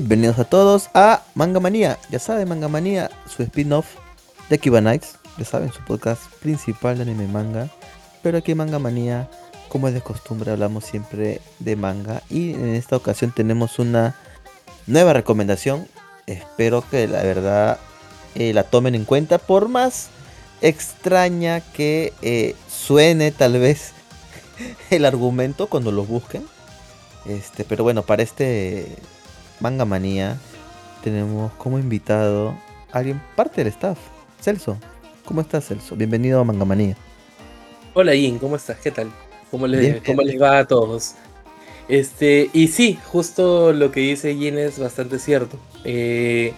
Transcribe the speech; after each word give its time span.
bienvenidos 0.00 0.38
a 0.38 0.44
todos 0.44 0.90
a 0.94 1.24
Manga 1.34 1.58
Manía. 1.58 1.98
Ya 2.08 2.20
saben, 2.20 2.48
Manga 2.48 2.68
Manía, 2.68 3.10
su 3.26 3.42
spin-off 3.42 3.96
de 4.48 4.54
Akiba 4.54 4.80
Nights. 4.80 5.16
Ya 5.38 5.44
saben, 5.44 5.72
su 5.72 5.80
podcast 5.80 6.22
principal 6.40 6.98
de 6.98 7.02
anime 7.02 7.26
manga. 7.26 7.68
Pero 8.22 8.38
aquí 8.38 8.52
en 8.52 8.58
Manga 8.58 8.78
Manía, 8.78 9.28
como 9.68 9.88
es 9.88 9.94
de 9.94 10.00
costumbre, 10.00 10.52
hablamos 10.52 10.84
siempre 10.84 11.40
de 11.58 11.74
manga. 11.74 12.22
Y 12.30 12.52
en 12.52 12.76
esta 12.76 12.94
ocasión 12.94 13.32
tenemos 13.34 13.80
una 13.80 14.14
nueva 14.86 15.14
recomendación. 15.14 15.88
Espero 16.28 16.84
que 16.88 17.08
la 17.08 17.24
verdad 17.24 17.80
eh, 18.36 18.52
la 18.52 18.62
tomen 18.62 18.94
en 18.94 19.04
cuenta. 19.04 19.38
Por 19.38 19.68
más 19.68 20.10
extraña 20.60 21.60
que 21.60 22.12
eh, 22.22 22.54
suene 22.70 23.32
tal 23.32 23.58
vez 23.58 23.94
el 24.90 25.04
argumento 25.04 25.66
cuando 25.66 25.90
lo 25.90 26.04
busquen. 26.04 26.46
Este, 27.26 27.64
pero 27.64 27.82
bueno, 27.82 28.04
para 28.04 28.22
este 28.22 28.96
Manga 29.60 29.84
Manía 29.84 30.36
tenemos 31.02 31.52
como 31.54 31.78
invitado 31.78 32.54
a 32.92 32.98
alguien 32.98 33.20
parte 33.34 33.62
del 33.62 33.72
staff. 33.72 33.98
Celso, 34.40 34.78
¿cómo 35.24 35.40
estás 35.40 35.66
Celso? 35.66 35.96
Bienvenido 35.96 36.40
a 36.40 36.44
Manga 36.44 36.64
Manía. 36.64 36.96
Hola 37.94 38.12
Jin, 38.12 38.38
¿cómo 38.38 38.56
estás? 38.56 38.78
¿Qué 38.78 38.90
tal? 38.90 39.10
¿Cómo 39.50 39.66
les, 39.66 40.02
¿cómo 40.02 40.22
les 40.22 40.40
va 40.40 40.58
a 40.58 40.66
todos? 40.66 41.14
Este, 41.88 42.50
y 42.52 42.68
sí, 42.68 42.98
justo 43.06 43.72
lo 43.72 43.90
que 43.90 44.00
dice 44.00 44.36
Jin 44.36 44.58
es 44.58 44.78
bastante 44.78 45.18
cierto. 45.18 45.58
Eh, 45.84 46.52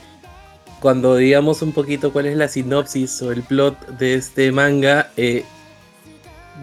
cuando 0.81 1.17
digamos 1.17 1.63
un 1.63 1.73
poquito 1.73 2.13
cuál 2.13 2.27
es 2.27 2.37
la 2.37 2.49
sinopsis 2.49 3.23
o 3.23 3.33
el 3.33 3.43
plot 3.43 3.99
de 3.99 4.15
este 4.15 4.53
manga, 4.53 5.11
eh, 5.17 5.45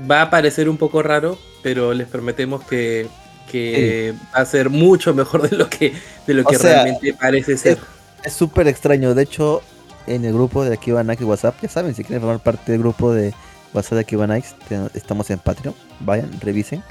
va 0.10 0.24
a 0.24 0.30
parecer 0.30 0.70
un 0.70 0.78
poco 0.78 1.02
raro, 1.02 1.38
pero 1.64 1.94
les 1.94 2.08
prometemos 2.08 2.64
que, 2.66 3.08
va 4.36 4.42
a 4.42 4.46
ser 4.46 4.70
mucho 4.70 5.14
mejor 5.14 5.50
de 5.50 5.56
lo 5.58 5.70
que, 5.70 5.94
de 6.26 6.34
lo 6.34 6.44
que 6.44 6.58
realmente 6.58 7.14
parece 7.14 7.58
ser. 7.58 7.78
Es 8.24 8.34
súper 8.34 8.68
extraño, 8.68 9.14
de 9.16 9.24
hecho, 9.24 9.62
en 10.08 10.26
el 10.26 10.34
grupo 10.34 10.64
de 10.64 10.74
Akiba 10.74 11.04
Nike 11.04 11.24
WhatsApp, 11.24 11.56
ya 11.62 11.70
saben, 11.70 11.94
si 11.94 12.04
quieren 12.04 12.22
formar 12.22 12.40
parte 12.40 12.72
del 12.72 12.82
grupo 12.82 13.14
de 13.14 13.34
WhatsApp 13.74 13.94
de 13.94 14.00
Akiba 14.00 14.28
Nike, 14.28 14.48
estamos 14.94 15.30
en 15.30 15.40
Patreon, 15.40 15.76
vayan, 16.00 16.32
revisen. 16.42 16.84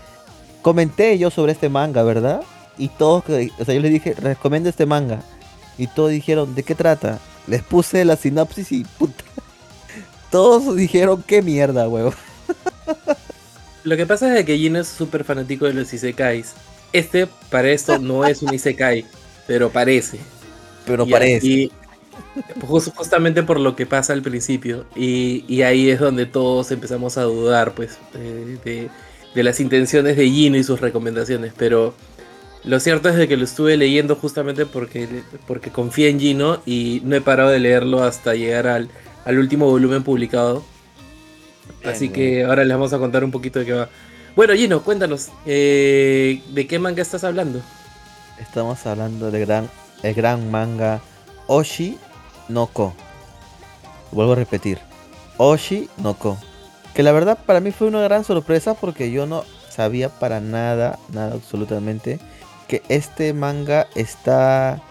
Comenté 0.62 1.18
yo 1.18 1.30
sobre 1.30 1.52
este 1.52 1.68
manga, 1.68 2.02
¿verdad? 2.02 2.42
Y 2.78 2.88
todos, 2.88 3.24
o 3.24 3.64
sea, 3.64 3.74
yo 3.74 3.80
les 3.80 3.92
dije, 3.92 4.14
recomiendo 4.14 4.68
este 4.68 4.86
manga. 4.86 5.22
Y 5.78 5.86
todos 5.88 6.10
dijeron, 6.10 6.54
¿de 6.54 6.62
qué 6.62 6.74
trata? 6.74 7.18
Les 7.46 7.62
puse 7.62 8.04
la 8.04 8.16
sinopsis 8.16 8.72
y 8.72 8.84
puta. 8.84 9.24
Todos 10.30 10.74
dijeron, 10.74 11.22
qué 11.26 11.40
mierda, 11.40 11.88
huevo. 11.88 12.12
Lo 13.86 13.96
que 13.96 14.04
pasa 14.04 14.36
es 14.36 14.44
que 14.44 14.58
Gino 14.58 14.80
es 14.80 14.88
súper 14.88 15.22
fanático 15.22 15.64
de 15.64 15.72
los 15.72 15.94
isekais. 15.94 16.54
Este, 16.92 17.28
para 17.50 17.70
esto, 17.70 18.00
no 18.00 18.24
es 18.24 18.42
un 18.42 18.52
isekai, 18.52 19.04
pero 19.46 19.70
parece. 19.70 20.18
Pero 20.84 21.06
parece. 21.06 21.46
Y 21.46 21.72
justamente 22.66 23.44
por 23.44 23.60
lo 23.60 23.76
que 23.76 23.86
pasa 23.86 24.12
al 24.12 24.22
principio. 24.22 24.86
Y, 24.96 25.62
ahí 25.62 25.88
es 25.88 26.00
donde 26.00 26.26
todos 26.26 26.72
empezamos 26.72 27.16
a 27.16 27.22
dudar, 27.22 27.74
pues, 27.76 27.98
eh, 28.14 28.58
de, 28.64 28.88
de, 29.36 29.42
las 29.44 29.60
intenciones 29.60 30.16
de 30.16 30.28
Gino 30.28 30.56
y 30.56 30.64
sus 30.64 30.80
recomendaciones. 30.80 31.52
Pero 31.56 31.94
lo 32.64 32.80
cierto 32.80 33.08
es 33.08 33.14
de 33.14 33.28
que 33.28 33.36
lo 33.36 33.44
estuve 33.44 33.76
leyendo 33.76 34.16
justamente 34.16 34.66
porque, 34.66 35.22
porque 35.46 35.70
confía 35.70 36.08
en 36.08 36.18
Gino 36.18 36.60
y 36.66 37.02
no 37.04 37.14
he 37.14 37.20
parado 37.20 37.50
de 37.50 37.60
leerlo 37.60 38.02
hasta 38.02 38.34
llegar 38.34 38.66
al, 38.66 38.88
último 39.38 39.66
volumen 39.66 40.02
publicado. 40.02 40.64
Así 41.86 42.08
que 42.08 42.44
ahora 42.44 42.64
les 42.64 42.76
vamos 42.76 42.92
a 42.92 42.98
contar 42.98 43.24
un 43.24 43.30
poquito 43.30 43.58
de 43.58 43.66
qué 43.66 43.72
va. 43.72 43.88
Bueno, 44.34 44.54
Gino, 44.54 44.82
cuéntanos, 44.82 45.28
eh, 45.46 46.42
¿de 46.48 46.66
qué 46.66 46.78
manga 46.78 47.00
estás 47.00 47.24
hablando? 47.24 47.62
Estamos 48.38 48.84
hablando 48.86 49.30
del 49.30 49.46
gran, 49.46 49.70
el 50.02 50.14
gran 50.14 50.50
manga 50.50 51.00
Oshi 51.46 51.96
no 52.48 52.66
Ko. 52.66 52.92
Vuelvo 54.12 54.32
a 54.32 54.36
repetir, 54.36 54.78
Oshi 55.38 55.88
no 55.98 56.14
Ko. 56.14 56.36
Que 56.94 57.02
la 57.02 57.12
verdad 57.12 57.38
para 57.46 57.60
mí 57.60 57.70
fue 57.70 57.86
una 57.88 58.00
gran 58.02 58.24
sorpresa 58.24 58.74
porque 58.74 59.10
yo 59.10 59.26
no 59.26 59.44
sabía 59.70 60.08
para 60.08 60.40
nada, 60.40 60.98
nada 61.12 61.34
absolutamente 61.34 62.18
que 62.68 62.82
este 62.88 63.32
manga 63.32 63.86
está 63.94 64.82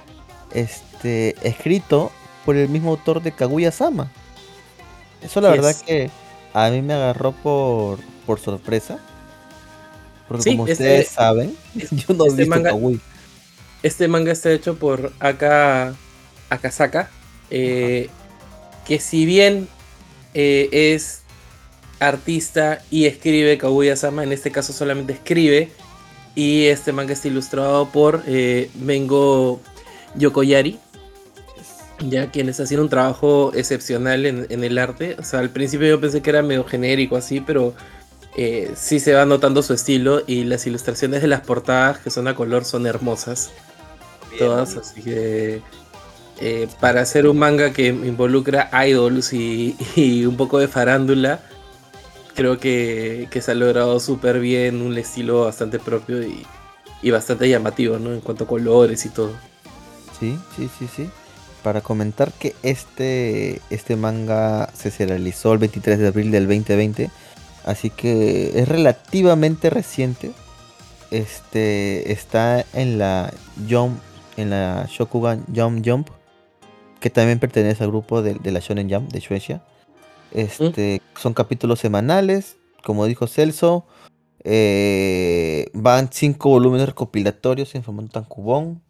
este, 0.53 1.35
escrito 1.47 2.11
por 2.45 2.55
el 2.55 2.69
mismo 2.69 2.91
autor 2.91 3.21
de 3.21 3.31
Kaguya-sama. 3.31 4.11
Eso 5.21 5.41
la 5.41 5.49
verdad 5.49 5.75
que 5.85 6.09
a 6.55 6.69
mí 6.69 6.81
me 6.81 6.93
agarró 6.93 7.33
por, 7.33 7.99
por 8.25 8.39
sorpresa. 8.39 8.97
Porque 10.29 10.51
como 10.51 10.63
ustedes 10.63 11.01
este 11.01 11.13
saben, 11.13 11.55
yo 11.91 12.13
no 12.13 12.27
este 12.27 12.45
manga, 12.45 12.71
Este 13.83 14.07
manga 14.07 14.31
está 14.31 14.51
hecho 14.53 14.77
por 14.77 15.11
Aka 15.19 15.93
Akasaka. 16.49 17.09
Eh, 17.49 18.09
que 18.87 18.99
si 18.99 19.25
bien 19.25 19.67
eh, 20.33 20.69
es 20.71 21.23
artista 21.99 22.81
y 22.89 23.05
escribe 23.05 23.57
Kaguya-sama, 23.57 24.23
en 24.23 24.31
este 24.31 24.49
caso 24.49 24.71
solamente 24.71 25.11
escribe, 25.11 25.71
y 26.35 26.67
este 26.67 26.93
manga 26.93 27.11
está 27.11 27.27
ilustrado 27.27 27.89
por 27.89 28.23
eh, 28.27 28.69
Mengo 28.75 29.59
Yokoyari, 30.15 30.79
ya 31.99 32.31
quienes 32.31 32.59
hacen 32.59 32.79
un 32.79 32.89
trabajo 32.89 33.51
excepcional 33.53 34.25
en, 34.25 34.63
el 34.63 34.77
arte. 34.77 35.15
O 35.19 35.23
sea, 35.23 35.39
al 35.39 35.49
principio 35.49 35.87
yo 35.87 36.01
pensé 36.01 36.21
que 36.21 36.29
era 36.29 36.41
medio 36.41 36.63
genérico 36.63 37.15
así, 37.15 37.41
pero 37.41 37.73
eh, 38.37 38.71
sí 38.75 38.99
se 38.99 39.13
va 39.13 39.25
notando 39.25 39.61
su 39.63 39.73
estilo 39.73 40.21
y 40.27 40.43
las 40.43 40.67
ilustraciones 40.67 41.21
de 41.21 41.27
las 41.27 41.41
portadas 41.41 41.99
que 41.99 42.09
son 42.09 42.27
a 42.27 42.35
color 42.35 42.65
son 42.65 42.85
hermosas. 42.87 43.51
todas, 44.37 44.75
así 44.75 45.01
que 45.01 45.61
eh, 46.41 46.67
para 46.81 47.01
hacer 47.01 47.27
un 47.27 47.37
manga 47.37 47.71
que 47.71 47.87
involucra 47.87 48.69
idols 48.85 49.31
y 49.33 50.25
un 50.27 50.35
poco 50.35 50.59
de 50.59 50.67
farándula, 50.67 51.41
creo 52.35 52.59
que, 52.59 53.27
se 53.41 53.51
ha 53.51 53.55
logrado 53.55 53.99
súper 53.99 54.39
bien, 54.39 54.81
un 54.81 54.95
estilo 54.97 55.45
bastante 55.45 55.79
propio 55.79 56.21
y, 56.21 56.45
bastante 57.09 57.47
llamativo, 57.47 57.99
¿no? 57.99 58.13
En 58.13 58.19
cuanto 58.19 58.45
a 58.45 58.47
colores 58.47 59.05
y 59.05 59.09
todo. 59.09 59.31
Sí, 60.19 60.37
sí, 60.55 60.69
sí, 60.79 60.87
sí. 60.93 61.09
Para 61.65 61.81
comentar 61.81 62.31
que 62.31 62.53
este, 62.61 63.59
este 63.71 63.95
manga 63.95 64.69
se 64.75 64.91
realizó 65.03 65.51
el 65.51 65.57
23 65.57 65.97
de 65.97 66.07
abril 66.09 66.29
del 66.29 66.45
2020, 66.45 67.09
así 67.65 67.89
que 67.89 68.51
es 68.59 68.67
relativamente 68.67 69.71
reciente. 69.71 70.31
Este 71.09 72.11
está 72.11 72.63
en 72.73 72.99
la 72.99 73.33
Jump, 73.67 73.97
en 74.37 74.51
la 74.51 74.85
Shokugan 74.87 75.43
Jump 75.55 75.83
Jump, 75.83 76.09
que 76.99 77.09
también 77.09 77.39
pertenece 77.39 77.83
al 77.83 77.89
grupo 77.89 78.21
de, 78.21 78.35
de 78.35 78.51
la 78.51 78.59
Shonen 78.59 78.87
Jump 78.87 79.11
de 79.11 79.21
Suecia. 79.21 79.63
Este, 80.33 81.01
Son 81.19 81.33
capítulos 81.33 81.79
semanales, 81.79 82.57
como 82.83 83.07
dijo 83.07 83.25
Celso. 83.25 83.87
Eh, 84.43 85.71
van 85.73 86.09
cinco 86.11 86.49
volúmenes 86.49 86.89
recopilatorios 86.89 87.73
en 87.73 87.81
formato 87.81 88.09
tan 88.09 88.25
cubón. 88.25 88.83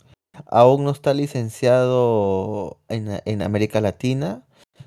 Aún 0.47 0.83
no 0.83 0.91
está 0.91 1.13
licenciado 1.13 2.77
en, 2.89 3.41
América 3.41 3.81
Latina. 3.81 4.43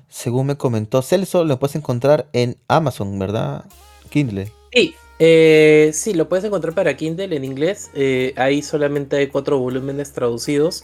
Según 0.07 0.47
me 0.47 0.57
comentó 0.57 1.01
Celso, 1.01 1.45
lo 1.45 1.59
puedes 1.59 1.75
encontrar 1.75 2.27
en 2.33 2.57
Amazon, 2.67 3.17
¿verdad? 3.19 3.65
Kindle. 4.09 4.51
Sí, 4.71 4.95
eh, 5.19 5.91
sí, 5.93 6.13
lo 6.13 6.27
puedes 6.29 6.45
encontrar 6.45 6.73
para 6.73 6.95
Kindle 6.97 7.35
en 7.35 7.43
inglés. 7.43 7.91
Eh, 7.93 8.33
ahí 8.37 8.61
solamente 8.61 9.17
hay 9.17 9.27
cuatro 9.27 9.59
volúmenes 9.59 10.13
traducidos. 10.13 10.83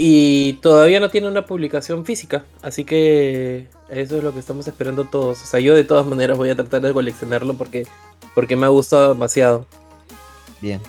Y 0.00 0.54
todavía 0.62 1.00
no 1.00 1.10
tiene 1.10 1.26
una 1.26 1.44
publicación 1.44 2.04
física, 2.04 2.44
así 2.62 2.84
que 2.84 3.66
eso 3.88 4.16
es 4.16 4.22
lo 4.22 4.32
que 4.32 4.38
estamos 4.38 4.68
esperando 4.68 5.06
todos. 5.06 5.42
O 5.42 5.44
sea, 5.44 5.58
yo 5.58 5.74
de 5.74 5.82
todas 5.82 6.06
maneras 6.06 6.38
voy 6.38 6.50
a 6.50 6.54
tratar 6.54 6.82
de 6.82 6.92
coleccionarlo 6.92 7.54
porque, 7.54 7.84
porque 8.32 8.54
me 8.54 8.66
ha 8.66 8.68
gustado 8.68 9.12
demasiado. 9.12 9.66
Bien, 10.60 10.80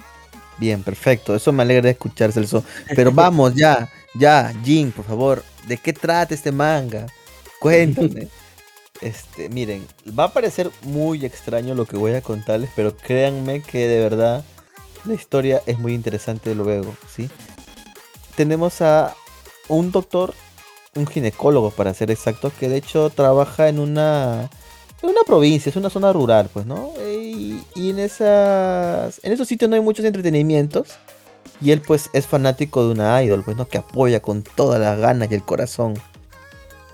bien, 0.60 0.84
perfecto. 0.84 1.36
Eso 1.36 1.52
me 1.52 1.64
alegra 1.64 1.90
escuchar, 1.90 2.32
Celso. 2.32 2.64
Pero 2.96 3.12
vamos, 3.12 3.56
ya, 3.56 3.90
ya, 4.16 4.54
Jin, 4.64 4.92
por 4.92 5.06
favor, 5.06 5.44
¿de 5.68 5.78
qué 5.78 5.94
trata 5.94 6.34
este 6.34 6.52
manga? 6.52 7.08
Cuéntame. 7.60 8.28
Este, 9.02 9.48
miren, 9.48 9.88
va 10.08 10.26
a 10.26 10.34
parecer 10.34 10.70
muy 10.82 11.24
extraño 11.24 11.74
lo 11.74 11.86
que 11.86 11.96
voy 11.96 12.16
a 12.16 12.22
contarles, 12.22 12.70
pero 12.76 12.98
créanme 12.98 13.62
que 13.62 13.88
de 13.88 14.02
verdad 14.02 14.44
la 15.06 15.14
historia 15.14 15.62
es 15.66 15.80
muy 15.80 15.94
interesante 15.94 16.54
luego, 16.54 16.94
¿sí? 17.16 17.30
tenemos 18.40 18.82
a 18.82 19.18
un 19.68 19.92
doctor, 19.92 20.34
un 20.96 21.06
ginecólogo 21.06 21.72
para 21.72 21.94
ser 21.94 22.10
exacto, 22.10 22.54
que 22.58 22.70
de 22.70 22.78
hecho 22.78 23.10
trabaja 23.10 23.68
en 23.68 23.80
una, 23.80 24.50
en 25.02 25.10
una 25.10 25.24
provincia, 25.26 25.70
es 25.70 25.76
una 25.76 25.90
zona 25.90 26.14
rural, 26.14 26.50
pues, 26.54 26.66
¿no? 26.66 26.94
Y, 27.40 27.90
en, 27.90 28.00
esas, 28.00 29.20
en 29.24 29.32
esos 29.32 29.48
sitios 29.48 29.70
no 29.70 29.76
hay 29.76 29.82
muchos 29.82 30.06
entretenimientos. 30.06 30.98
Y 31.62 31.72
él 31.72 31.82
pues 31.82 32.10
es 32.14 32.26
fanático 32.26 32.86
de 32.86 32.92
una 32.92 33.22
idol, 33.24 33.44
pues, 33.44 33.58
¿no? 33.58 33.68
Que 33.68 33.80
apoya 33.80 34.22
con 34.22 34.44
todas 34.44 34.80
las 34.80 34.98
ganas 35.00 35.32
y 35.32 35.36
el 35.36 35.44
corazón. 35.44 35.96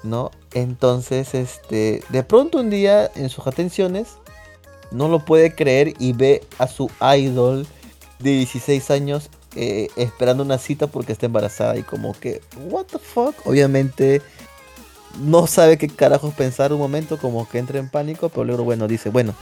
¿No? 0.04 0.32
Entonces, 0.54 1.34
este, 1.34 2.04
de 2.10 2.24
pronto 2.24 2.60
un 2.60 2.70
día 2.70 3.10
en 3.16 3.30
sus 3.30 3.48
atenciones, 3.48 4.10
no 4.92 5.08
lo 5.08 5.26
puede 5.26 5.56
creer 5.56 5.94
y 6.00 6.14
ve 6.14 6.44
a 6.60 6.68
su 6.68 6.92
idol 7.18 7.66
de 8.20 8.30
16 8.32 8.92
años 8.92 9.30
eh, 9.56 9.88
esperando 9.96 10.44
una 10.44 10.58
cita 10.58 10.88
porque 10.88 11.12
está 11.12 11.26
embarazada 11.26 11.76
y 11.78 11.84
como 11.84 12.14
que, 12.14 12.42
what 12.70 12.86
the 12.86 13.00
fuck, 13.00 13.36
obviamente 13.46 14.22
no 15.20 15.48
sabe 15.48 15.78
qué 15.78 15.88
carajos 15.88 16.34
pensar 16.34 16.74
un 16.74 16.80
momento, 16.80 17.18
como 17.18 17.48
que 17.48 17.58
entra 17.58 17.80
en 17.80 17.90
pánico, 17.90 18.30
pero 18.30 18.44
luego, 18.44 18.64
bueno, 18.64 18.88
dice, 18.88 19.10
bueno, 19.10 19.34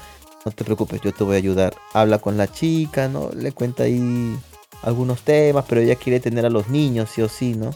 no 0.46 0.52
te 0.52 0.64
preocupes, 0.64 1.02
yo 1.02 1.14
te 1.14 1.24
voy 1.24 1.36
a 1.36 1.38
ayudar. 1.40 1.76
Habla 1.94 2.20
con 2.20 2.38
la 2.38 2.52
chica, 2.52 3.08
¿no? 3.08 3.30
Le 3.36 3.52
cuenta 3.54 3.84
ahí 3.84 4.38
algunos 4.82 5.22
temas, 5.24 5.66
pero 5.68 5.82
ella 5.82 5.96
quiere 5.96 6.20
tener 6.20 6.46
a 6.46 6.50
los 6.50 6.68
niños, 6.70 7.10
sí 7.12 7.22
o 7.22 7.30
sí, 7.30 7.54
¿no? 7.56 7.72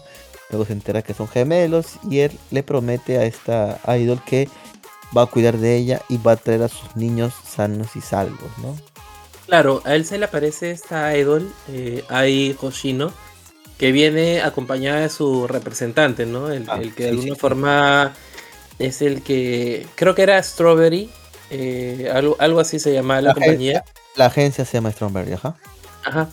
Luego 0.50 0.66
se 0.66 0.74
entera 0.74 1.02
que 1.02 1.14
son 1.14 1.28
gemelos 1.28 2.00
y 2.10 2.20
él 2.20 2.40
le 2.52 2.64
promete 2.64 3.18
a 3.18 3.26
esta 3.26 3.80
idol 3.98 4.22
que 4.26 4.50
va 5.16 5.24
a 5.24 5.28
cuidar 5.28 5.58
de 5.58 5.76
ella 5.78 6.02
y 6.10 6.18
va 6.18 6.34
a 6.34 6.38
traer 6.38 6.64
a 6.64 6.70
sus 6.70 6.96
niños 6.96 7.34
sanos 7.46 7.96
y 7.96 8.02
salvos, 8.02 8.58
¿no? 8.58 8.82
Claro, 9.46 9.82
a 9.86 9.96
él 9.96 10.06
se 10.06 10.18
le 10.18 10.26
aparece 10.26 10.72
esta 10.72 11.16
idol, 11.18 11.56
eh, 11.68 12.04
Ai 12.10 12.56
Hoshino, 12.60 13.14
que 13.78 13.92
viene 13.94 14.42
acompañada 14.42 15.02
de 15.02 15.10
su 15.10 15.48
representante, 15.48 16.26
¿no? 16.26 16.52
El, 16.52 16.68
Ah, 16.68 16.78
el 16.78 16.94
que 16.96 17.04
sí, 17.04 17.10
de 17.10 17.10
alguna 17.10 17.36
sí. 17.36 17.36
forma 17.36 18.14
es 18.80 19.02
el 19.02 19.24
que 19.24 19.92
creo 19.96 20.16
que 20.16 20.24
era 20.24 20.42
Strawberry, 20.44 21.12
eh, 21.50 22.10
algo, 22.14 22.36
algo 22.40 22.60
así 22.60 22.80
se 22.80 22.94
llamaba 22.94 23.22
la 23.22 23.30
La 23.30 23.34
compañía. 23.34 23.84
La 24.16 24.28
agencia 24.28 24.66
se 24.66 24.78
llama 24.78 24.92
Stromberg, 24.92 25.34
ajá. 25.34 25.56
Ajá. 26.04 26.30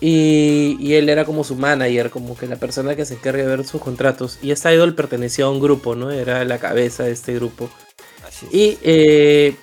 Y, 0.00 0.76
y 0.80 0.94
él 0.94 1.08
era 1.08 1.24
como 1.24 1.44
su 1.44 1.54
manager, 1.54 2.10
como 2.10 2.36
que 2.36 2.46
la 2.46 2.56
persona 2.56 2.96
que 2.96 3.04
se 3.04 3.14
encarga 3.14 3.42
de 3.42 3.48
ver 3.56 3.64
sus 3.64 3.80
contratos. 3.80 4.38
Y 4.42 4.50
esta 4.50 4.72
idol 4.72 4.94
pertenecía 4.94 5.44
a 5.44 5.50
un 5.50 5.60
grupo, 5.60 5.94
¿no? 5.94 6.10
Era 6.10 6.44
la 6.44 6.58
cabeza 6.58 7.04
de 7.04 7.12
este 7.12 7.34
grupo. 7.34 7.70
Así 8.26 8.46
es. 8.46 8.54
Y 8.54 8.78
eh, 8.82 9.56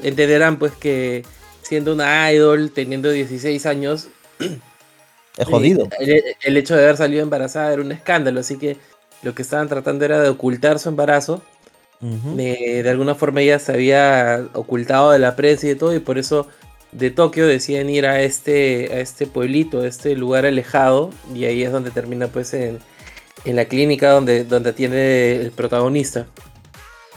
entenderán 0.00 0.58
pues 0.58 0.72
que 0.72 1.24
siendo 1.62 1.92
una 1.92 2.32
idol, 2.32 2.70
teniendo 2.70 3.10
16 3.10 3.66
años, 3.66 4.08
es 5.36 5.46
jodido. 5.46 5.88
el, 5.98 6.22
el 6.42 6.56
hecho 6.56 6.76
de 6.76 6.84
haber 6.84 6.96
salido 6.96 7.22
embarazada 7.22 7.72
era 7.72 7.82
un 7.82 7.92
escándalo, 7.92 8.40
así 8.40 8.58
que 8.58 8.76
lo 9.22 9.34
que 9.34 9.42
estaban 9.42 9.68
tratando 9.68 10.04
era 10.04 10.20
de 10.20 10.28
ocultar 10.28 10.78
su 10.78 10.88
embarazo. 10.88 11.42
Ujú. 12.02 12.36
De, 12.36 12.82
de 12.82 12.90
alguna 12.90 13.14
forma 13.14 13.42
ella 13.42 13.58
se 13.58 13.72
había 13.72 14.46
ocultado 14.54 15.10
de 15.10 15.18
la 15.18 15.36
prensa 15.36 15.66
y 15.66 15.70
de 15.70 15.76
todo, 15.76 15.94
y 15.94 16.00
por 16.00 16.18
eso 16.18 16.48
de 16.92 17.10
Tokio 17.10 17.46
deciden 17.46 17.90
ir 17.90 18.06
a 18.06 18.22
este, 18.22 18.92
a 18.92 19.00
este 19.00 19.26
pueblito, 19.26 19.82
a 19.82 19.86
este 19.86 20.16
lugar 20.16 20.46
alejado, 20.46 21.10
y 21.34 21.44
ahí 21.44 21.62
es 21.62 21.72
donde 21.72 21.90
termina 21.90 22.28
pues 22.28 22.54
en, 22.54 22.78
en 23.44 23.56
la 23.56 23.66
clínica 23.66 24.10
donde, 24.10 24.44
donde 24.44 24.70
atiende 24.70 25.36
el 25.36 25.50
protagonista. 25.52 26.26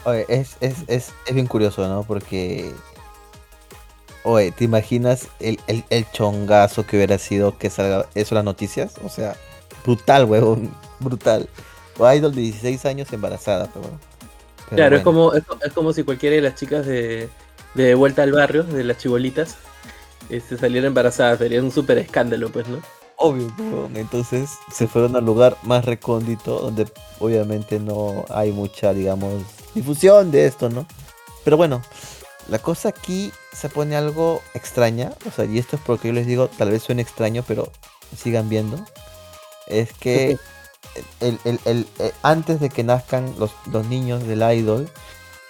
Oye, 0.04 0.26
es, 0.28 0.56
es, 0.60 0.76
es, 0.86 1.12
es 1.26 1.34
bien 1.34 1.46
curioso, 1.46 1.86
¿no? 1.88 2.02
Porque. 2.02 2.72
Oye, 4.22 4.52
¿te 4.52 4.64
imaginas 4.64 5.28
el, 5.40 5.58
el, 5.66 5.84
el 5.90 6.10
chongazo 6.12 6.86
que 6.86 6.96
hubiera 6.96 7.18
sido 7.18 7.58
que 7.58 7.70
salga 7.70 8.06
eso 8.14 8.34
en 8.34 8.36
las 8.36 8.44
noticias? 8.44 8.94
O 9.02 9.08
sea, 9.08 9.36
brutal, 9.84 10.24
huevón. 10.26 10.70
Brutal. 11.00 11.48
O 11.98 12.10
Idol 12.10 12.34
de 12.34 12.40
16 12.42 12.84
años 12.86 13.12
embarazada, 13.12 13.68
pero. 13.72 13.90
Pero 14.70 14.76
claro, 14.76 14.96
es, 14.96 15.02
como, 15.02 15.32
es, 15.34 15.42
es 15.64 15.72
como 15.72 15.92
si 15.92 16.02
cualquiera 16.02 16.36
de 16.36 16.42
las 16.42 16.54
chicas 16.54 16.86
de, 16.86 17.28
de 17.74 17.94
Vuelta 17.94 18.22
al 18.22 18.32
Barrio, 18.32 18.62
de 18.64 18.84
las 18.84 18.98
chibolitas, 18.98 19.56
este, 20.28 20.56
saliera 20.56 20.86
embarazada, 20.86 21.36
sería 21.36 21.62
un 21.62 21.70
súper 21.70 21.98
escándalo, 21.98 22.50
pues, 22.50 22.66
¿no? 22.68 22.80
Obvio, 23.16 23.52
huevón. 23.58 23.96
Entonces 23.96 24.50
se 24.72 24.88
fueron 24.88 25.16
al 25.16 25.24
lugar 25.24 25.56
más 25.62 25.84
recóndito, 25.84 26.58
donde 26.58 26.86
obviamente 27.20 27.78
no 27.78 28.24
hay 28.28 28.52
mucha, 28.52 28.92
digamos, 28.92 29.42
difusión 29.74 30.30
de 30.30 30.46
esto, 30.46 30.68
¿no? 30.68 30.86
Pero 31.44 31.56
bueno, 31.56 31.82
la 32.48 32.58
cosa 32.58 32.88
aquí 32.88 33.32
se 33.52 33.68
pone 33.68 33.96
algo 33.96 34.42
extraña, 34.54 35.12
o 35.26 35.30
sea, 35.30 35.44
y 35.44 35.58
esto 35.58 35.76
es 35.76 35.82
porque 35.84 36.08
yo 36.08 36.14
les 36.14 36.26
digo, 36.26 36.48
tal 36.48 36.70
vez 36.70 36.82
suene 36.82 37.02
extraño, 37.02 37.44
pero 37.46 37.70
sigan 38.16 38.48
viendo. 38.48 38.84
Es 39.66 39.92
que 39.92 40.38
el, 41.20 41.38
el- 41.44 41.60
el- 41.64 41.86
eh, 41.98 42.12
antes 42.22 42.60
de 42.60 42.68
que 42.70 42.84
nazcan 42.84 43.34
los, 43.38 43.52
los 43.70 43.86
niños 43.86 44.26
del 44.26 44.42
idol, 44.56 44.90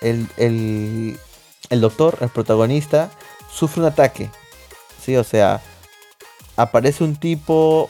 el, 0.01 1.19
doctor, 1.71 2.19
el 2.21 2.29
protagonista, 2.29 3.11
sufre 3.53 3.81
un 3.83 3.89
ataque. 3.89 4.31
Sí, 5.03 5.17
o 5.17 5.25
sea, 5.25 5.61
aparece 6.57 7.05
un 7.05 7.17
tipo 7.17 7.89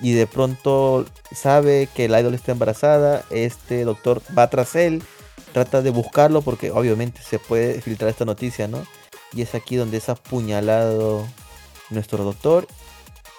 y 0.00 0.12
de 0.12 0.26
pronto 0.26 1.06
sabe 1.34 1.88
que 1.94 2.06
el 2.06 2.12
idol 2.18 2.34
está 2.34 2.52
embarazada, 2.52 3.24
este 3.30 3.84
doctor 3.84 4.22
va 4.36 4.48
tras 4.50 4.74
él, 4.74 5.02
trata 5.52 5.80
de 5.82 5.90
buscarlo 5.90 6.42
porque 6.42 6.70
obviamente 6.70 7.20
se 7.22 7.38
puede 7.38 7.80
filtrar 7.80 8.10
esta 8.10 8.24
noticia, 8.24 8.68
¿no? 8.68 8.84
Y 9.32 9.42
es 9.42 9.54
aquí 9.54 9.76
donde 9.76 9.96
es 9.98 10.08
apuñalado 10.08 11.26
nuestro 11.90 12.24
doctor 12.24 12.66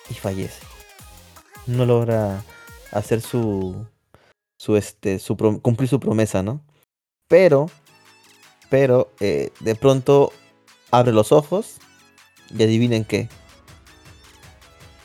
y 0.09 0.13
fallece. 0.15 0.61
No 1.65 1.85
logra 1.85 2.44
hacer 2.92 3.22
su 3.22 3.86
su 4.60 4.75
este 4.75 5.19
su 5.19 5.36
prom- 5.38 5.62
cumplir 5.62 5.88
su 5.89 6.00
promesa, 6.00 6.42
¿no? 6.44 6.62
Pero 7.28 7.69
pero 8.69 9.12
eh, 9.19 9.51
de 9.60 9.75
pronto 9.75 10.31
abre 10.92 11.12
los 11.13 11.31
ojos 11.31 11.75
y 12.57 12.63
adivinen 12.63 13.06
qué. 13.06 13.30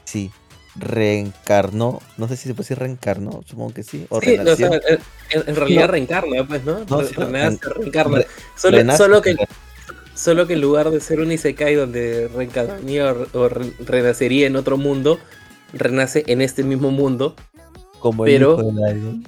Sí, 0.04 0.30
reencarnó. 0.76 2.00
No 2.16 2.28
sé 2.28 2.36
si 2.36 2.48
se 2.48 2.54
puede 2.54 2.64
decir 2.64 2.78
reencarnó, 2.78 3.40
supongo 3.46 3.72
que 3.74 3.82
sí. 3.82 4.06
O 4.10 4.20
Sí, 4.20 4.34
o 4.34 4.36
renació. 4.38 4.68
sea, 4.68 4.80
en, 5.30 5.48
en 5.48 5.56
realidad 5.56 5.82
No. 5.86 5.92
reencarna, 5.92 6.46
pues, 6.46 6.64
¿no? 6.64 6.80
Sí, 7.06 7.14
renace, 7.14 7.58
reencarna. 7.68 8.18
re- 8.18 8.26
Solo, 8.56 8.76
renace, 8.78 8.98
solo, 8.98 9.22
que, 9.22 9.36
solo 10.14 10.46
que 10.46 10.54
en 10.54 10.60
lugar 10.60 10.90
de 10.90 11.00
ser 11.00 11.20
un 11.20 11.32
Isekai 11.32 11.74
donde 11.74 12.28
reencarnaría 12.28 13.12
o, 13.12 13.38
o 13.38 13.48
re- 13.48 13.72
renacería 13.80 14.46
en 14.46 14.56
otro 14.56 14.76
mundo, 14.76 15.18
renace 15.72 16.24
en 16.26 16.42
este 16.42 16.62
mismo 16.62 16.90
mundo. 16.90 17.34
Como 18.02 18.26
el 18.26 18.32
pero- 18.32 18.52
hijo 18.54 18.62
del 18.72 18.96
idol. 18.98 19.22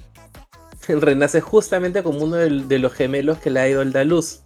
Renace 1.01 1.41
justamente 1.41 2.03
como 2.03 2.19
uno 2.19 2.37
de, 2.37 2.79
los 2.79 2.93
gemelos 2.93 3.39
que 3.39 3.49
la 3.51 3.67
idol 3.69 3.93
da 3.93 4.05
luz. 4.05 4.41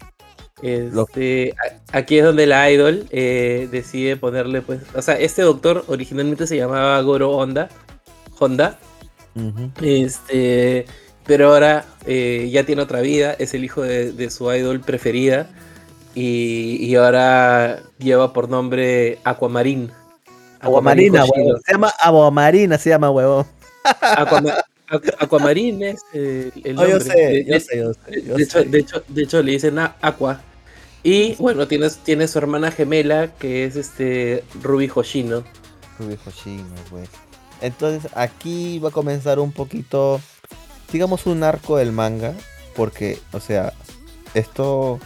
Este, 0.62 1.54
a- 1.92 1.98
aquí 1.98 2.18
es 2.18 2.24
donde 2.24 2.46
la 2.46 2.70
idol 2.70 3.06
eh, 3.10 3.68
decide 3.72 4.16
ponerle, 4.16 4.60
pues, 4.62 4.80
o 4.94 5.02
sea, 5.02 5.14
este 5.18 5.42
doctor 5.42 5.84
originalmente 5.88 6.46
se 6.46 6.56
llamaba 6.56 7.00
Goro 7.02 7.30
Honda, 7.32 7.68
Honda. 8.38 8.78
Este, 9.80 10.84
pero 11.26 11.48
ahora 11.52 11.84
eh, 12.06 12.48
ya 12.52 12.64
tiene 12.64 12.82
otra 12.82 13.00
vida, 13.00 13.34
es 13.38 13.54
el 13.54 13.64
hijo 13.64 13.82
de, 13.82 14.12
de 14.12 14.30
su 14.30 14.52
idol 14.52 14.80
preferida 14.80 15.48
y, 16.14 16.76
y 16.80 16.94
ahora 16.96 17.80
lleva 17.98 18.32
por 18.32 18.48
nombre 18.48 19.18
Aquamarine. 19.24 19.90
Aguamarina, 20.60 21.22
Hoshino. 21.22 21.36
huevón. 21.44 21.62
Se 21.64 21.72
llama 21.72 21.92
Aguamarina, 22.00 22.78
se 22.78 22.90
llama 22.90 23.10
huevón. 23.10 23.46
Aquama- 23.84 24.64
Aqu- 24.90 25.14
Aquamarine 25.18 25.90
es 25.90 26.00
el 26.14 26.52
No, 26.74 26.82
nombre. 26.82 26.90
yo 26.92 27.00
sé, 27.00 27.12
De- 27.14 27.44
yo 27.44 27.52
de- 27.54 27.60
sé, 27.60 27.78
yo 27.78 27.92
sé, 27.92 28.22
yo 28.26 28.34
de, 28.36 28.42
hecho, 28.42 28.58
sé. 28.60 28.64
de, 28.64 28.78
hecho, 28.78 29.02
de 29.08 29.22
hecho, 29.22 29.42
le 29.42 29.52
dicen 29.52 29.78
a- 29.78 29.96
Aqua. 30.00 30.40
Y 31.02 31.34
bueno, 31.36 31.68
tiene, 31.68 31.88
tiene 32.04 32.26
su 32.26 32.38
hermana 32.38 32.70
gemela 32.70 33.28
que 33.38 33.64
es 33.64 33.76
este 33.76 34.42
Ruby 34.62 34.90
Hoshino. 34.94 35.44
Ruby 35.98 36.18
Hoshino, 36.26 36.64
güey. 36.90 37.04
Entonces 37.60 38.10
aquí 38.14 38.78
va 38.78 38.88
a 38.88 38.92
comenzar 38.92 39.38
un 39.38 39.52
poquito, 39.52 40.20
digamos, 40.92 41.26
un 41.26 41.42
arco 41.42 41.76
del 41.76 41.92
manga, 41.92 42.34
porque, 42.74 43.18
o 43.32 43.40
sea, 43.40 43.72
esto 44.34 44.98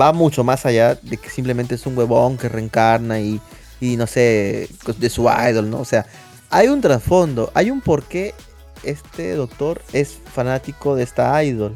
va 0.00 0.12
mucho 0.12 0.44
más 0.44 0.66
allá 0.66 0.94
de 0.96 1.16
que 1.16 1.30
simplemente 1.30 1.74
es 1.74 1.86
un 1.86 1.96
huevón 1.96 2.36
que 2.38 2.48
reencarna 2.48 3.20
y, 3.20 3.40
y 3.80 3.96
no 3.96 4.06
sé, 4.06 4.68
de 4.98 5.10
su 5.10 5.28
idol, 5.28 5.70
¿no? 5.70 5.80
O 5.80 5.84
sea, 5.84 6.06
hay 6.50 6.68
un 6.68 6.80
trasfondo, 6.80 7.50
hay 7.54 7.70
un 7.70 7.80
porqué 7.80 8.34
este 8.82 9.34
doctor 9.34 9.82
es 9.92 10.18
fanático 10.32 10.94
de 10.94 11.02
esta 11.02 11.42
idol. 11.44 11.74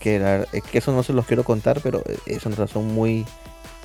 Que, 0.00 0.16
eh, 0.52 0.62
que 0.70 0.78
eso 0.78 0.92
no 0.92 1.02
se 1.02 1.12
los 1.12 1.26
quiero 1.26 1.44
contar, 1.44 1.80
pero 1.82 2.02
eh, 2.06 2.18
es 2.26 2.46
una 2.46 2.56
razón 2.56 2.94
muy, 2.94 3.24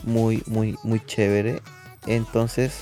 muy, 0.03 0.43
muy, 0.45 0.77
muy 0.83 1.03
chévere. 1.05 1.61
Entonces, 2.05 2.73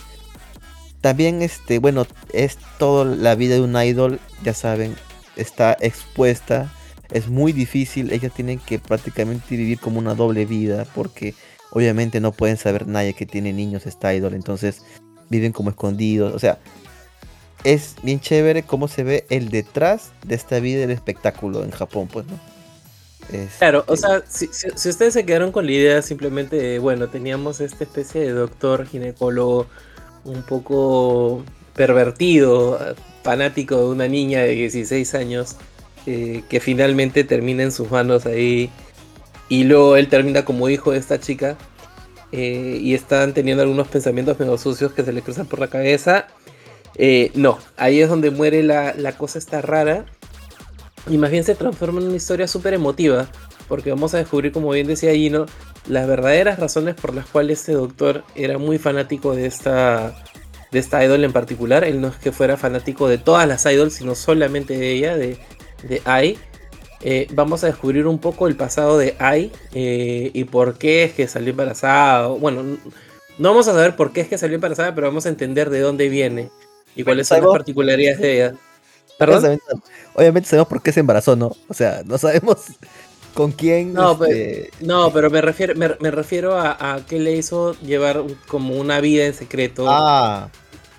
también, 1.01 1.41
este, 1.41 1.79
bueno, 1.79 2.05
es 2.33 2.57
toda 2.77 3.05
la 3.05 3.35
vida 3.35 3.55
de 3.55 3.61
un 3.61 3.75
idol, 3.81 4.19
ya 4.43 4.53
saben, 4.53 4.95
está 5.35 5.77
expuesta, 5.79 6.73
es 7.11 7.29
muy 7.29 7.53
difícil, 7.53 8.11
ellas 8.11 8.33
tienen 8.33 8.59
que 8.59 8.79
prácticamente 8.79 9.55
vivir 9.55 9.79
como 9.79 9.99
una 9.99 10.15
doble 10.15 10.45
vida, 10.45 10.85
porque 10.93 11.33
obviamente 11.71 12.19
no 12.19 12.31
pueden 12.31 12.57
saber 12.57 12.87
nadie 12.87 13.13
que 13.13 13.25
tiene 13.25 13.53
niños 13.53 13.85
esta 13.85 14.13
idol, 14.13 14.33
entonces 14.33 14.81
viven 15.29 15.53
como 15.53 15.69
escondidos, 15.69 16.33
o 16.33 16.39
sea, 16.39 16.59
es 17.63 17.97
bien 18.03 18.19
chévere 18.21 18.65
cómo 18.65 18.87
se 18.87 19.03
ve 19.03 19.25
el 19.29 19.49
detrás 19.49 20.15
de 20.21 20.35
esta 20.35 20.59
vida 20.59 20.81
del 20.81 20.91
espectáculo 20.91 21.63
en 21.63 21.71
Japón, 21.71 22.09
pues, 22.11 22.27
¿no? 22.27 22.41
Claro, 23.57 23.83
o 23.89 23.97
sea, 23.97 24.23
si, 24.27 24.47
si- 24.53 24.69
si 24.75 24.89
ustedes 24.89 25.13
se 25.13 25.25
quedaron 25.25 25.51
con 25.51 25.65
la 25.65 25.71
idea 25.73 26.01
simplemente 26.01 26.55
de, 26.55 26.79
bueno, 26.79 27.09
teníamos 27.09 27.59
esta 27.59 27.83
especie 27.83 28.21
de 28.21 28.31
doctor 28.31 28.85
ginecólogo 28.87 29.69
un 30.23 30.45
poco 30.45 31.51
pervertido, 31.75 32.79
fanático 33.23 33.77
de 33.77 33.85
una 33.89 34.07
niña 34.07 34.41
de 34.43 34.51
16 34.51 35.13
años, 35.13 35.57
eh, 36.05 36.45
que 36.49 36.61
finalmente 36.61 37.25
termina 37.25 37.63
en 37.63 37.71
sus 37.73 37.91
manos 37.91 38.25
ahí, 38.25 38.77
y 39.49 39.65
luego 39.65 39.97
él 39.97 40.09
termina 40.09 40.45
como 40.45 40.69
hijo 40.69 40.91
de 40.93 40.99
esta 40.99 41.19
chica. 41.19 41.59
eh, 42.31 42.77
y 42.81 42.93
están 42.93 43.33
teniendo 43.33 43.63
algunos 43.63 43.87
pensamientos 43.89 44.39
medio 44.39 44.57
sucios 44.57 44.93
que 44.93 45.03
se 45.03 45.13
le 45.13 45.23
cruzan 45.23 45.47
por 45.47 45.59
la 45.59 45.69
cabeza. 45.69 46.27
Eh, 47.01 47.31
no, 47.33 47.57
ahí 47.77 48.01
es 48.01 48.09
donde 48.09 48.29
muere 48.29 48.61
la, 48.61 48.93
la 48.93 49.17
cosa 49.17 49.39
esta 49.39 49.61
rara 49.61 50.03
y 51.09 51.17
más 51.17 51.31
bien 51.31 51.45
se 51.45 51.55
transforma 51.55 52.01
en 52.01 52.07
una 52.07 52.17
historia 52.17 52.45
súper 52.45 52.73
emotiva, 52.73 53.29
porque 53.69 53.89
vamos 53.89 54.13
a 54.13 54.17
descubrir, 54.17 54.51
como 54.51 54.69
bien 54.71 54.85
decía 54.85 55.13
Gino, 55.13 55.45
las 55.87 56.07
verdaderas 56.07 56.59
razones 56.59 56.95
por 56.95 57.15
las 57.15 57.25
cuales 57.25 57.61
este 57.61 57.71
doctor 57.71 58.25
era 58.35 58.57
muy 58.57 58.77
fanático 58.79 59.33
de 59.33 59.45
esta, 59.45 60.13
de 60.71 60.79
esta 60.79 61.03
idol 61.03 61.23
en 61.23 61.31
particular. 61.31 61.85
Él 61.85 62.01
no 62.01 62.09
es 62.09 62.17
que 62.17 62.33
fuera 62.33 62.57
fanático 62.57 63.07
de 63.07 63.17
todas 63.17 63.47
las 63.47 63.65
idols, 63.65 63.93
sino 63.93 64.13
solamente 64.13 64.77
de 64.77 64.91
ella, 64.91 65.15
de, 65.15 65.37
de 65.87 66.01
Ai. 66.03 66.37
Eh, 67.01 67.27
vamos 67.31 67.63
a 67.63 67.67
descubrir 67.67 68.07
un 68.07 68.19
poco 68.19 68.49
el 68.49 68.57
pasado 68.57 68.97
de 68.97 69.15
Ai 69.19 69.53
eh, 69.73 70.31
y 70.33 70.43
por 70.43 70.77
qué 70.77 71.05
es 71.05 71.13
que 71.13 71.29
salió 71.29 71.51
embarazada. 71.51 72.27
Bueno, 72.27 72.61
no 73.37 73.49
vamos 73.49 73.69
a 73.69 73.71
saber 73.71 73.95
por 73.95 74.11
qué 74.11 74.19
es 74.19 74.27
que 74.27 74.37
salió 74.37 74.55
embarazada, 74.55 74.93
pero 74.93 75.07
vamos 75.07 75.25
a 75.25 75.29
entender 75.29 75.69
de 75.69 75.79
dónde 75.79 76.09
viene 76.09 76.49
y 76.95 77.03
cuáles 77.03 77.27
son 77.27 77.41
las 77.41 77.51
particularidades 77.51 78.19
de 78.19 78.35
ella. 78.35 78.55
Obviamente 80.13 80.49
sabemos 80.49 80.67
por 80.67 80.81
qué 80.81 80.91
se 80.91 81.01
embarazó, 81.01 81.35
¿no? 81.35 81.55
O 81.67 81.73
sea, 81.73 82.01
no 82.05 82.17
sabemos 82.17 82.57
con 83.33 83.51
quién. 83.51 83.93
No, 83.93 84.17
pero, 84.17 84.31
este, 84.31 84.71
no, 84.81 85.11
pero 85.11 85.29
me 85.29 85.41
refiero, 85.41 85.75
me, 85.75 86.11
refiero 86.11 86.57
a, 86.57 86.95
a, 86.95 87.05
qué 87.05 87.19
le 87.19 87.33
hizo 87.33 87.73
llevar 87.81 88.23
como 88.47 88.75
una 88.75 89.01
vida 89.01 89.25
en 89.25 89.33
secreto. 89.33 89.85
Ah, 89.87 90.49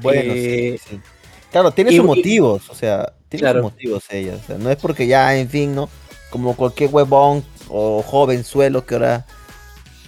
bueno, 0.00 0.32
sí, 0.35 0.38
eh, 0.38 0.80
Claro, 1.50 1.73
tiene 1.73 1.94
sus 1.97 2.04
motivos, 2.04 2.70
o 2.70 2.75
sea, 2.75 3.12
tiene 3.28 3.52
sus 3.52 3.62
motivos 3.62 4.04
ella. 4.11 4.37
O 4.42 4.47
sea, 4.47 4.59
no 4.59 4.70
es 4.70 4.76
porque 4.76 5.06
ya, 5.06 5.37
en 5.37 5.49
fin, 5.49 5.75
¿no? 5.75 5.88
Como 6.30 6.56
cualquier 6.56 6.90
huevón 6.92 7.44
o 7.68 8.02
joven 8.02 8.44
suelo 8.44 8.87
que 8.87 8.94
ahora 8.94 9.26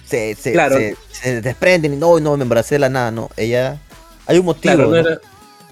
se, 0.05 0.35
se, 0.35 0.95
se, 1.11 1.41
desprenden 1.41 1.93
y 1.93 1.97
no, 1.97 2.19
no 2.19 2.37
me 2.37 2.43
embaracé 2.43 2.75
de 2.75 2.79
la 2.79 2.89
nada, 2.89 3.11
no. 3.11 3.29
Ella. 3.35 3.81
Hay 4.25 4.37
un 4.37 4.45
motivo. 4.45 4.75
¿no? 4.75 5.03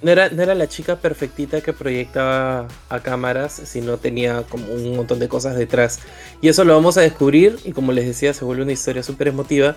No 0.02 0.10
era, 0.12 0.56
la 0.56 0.68
chica 0.68 0.96
perfectita 0.96 1.62
que 1.62 1.74
proyectaba 1.74 2.68
a 2.90 3.00
cámaras, 3.02 3.62
sino 3.66 3.98
tenía 3.98 4.44
como 4.50 4.74
un 4.74 4.96
montón 4.96 5.20
de 5.20 5.28
cosas 5.28 5.56
detrás. 5.56 6.00
Y 6.42 6.48
eso 6.48 6.64
lo 6.64 6.74
vamos 6.74 6.98
a 6.98 7.02
descubrir 7.02 7.60
y 7.66 7.72
como 7.72 7.92
les 7.92 8.08
decía, 8.08 8.34
se 8.34 8.44
vuelve 8.44 8.64
una 8.64 8.72
historia 8.72 9.04
súper 9.04 9.28
emotiva. 9.28 9.76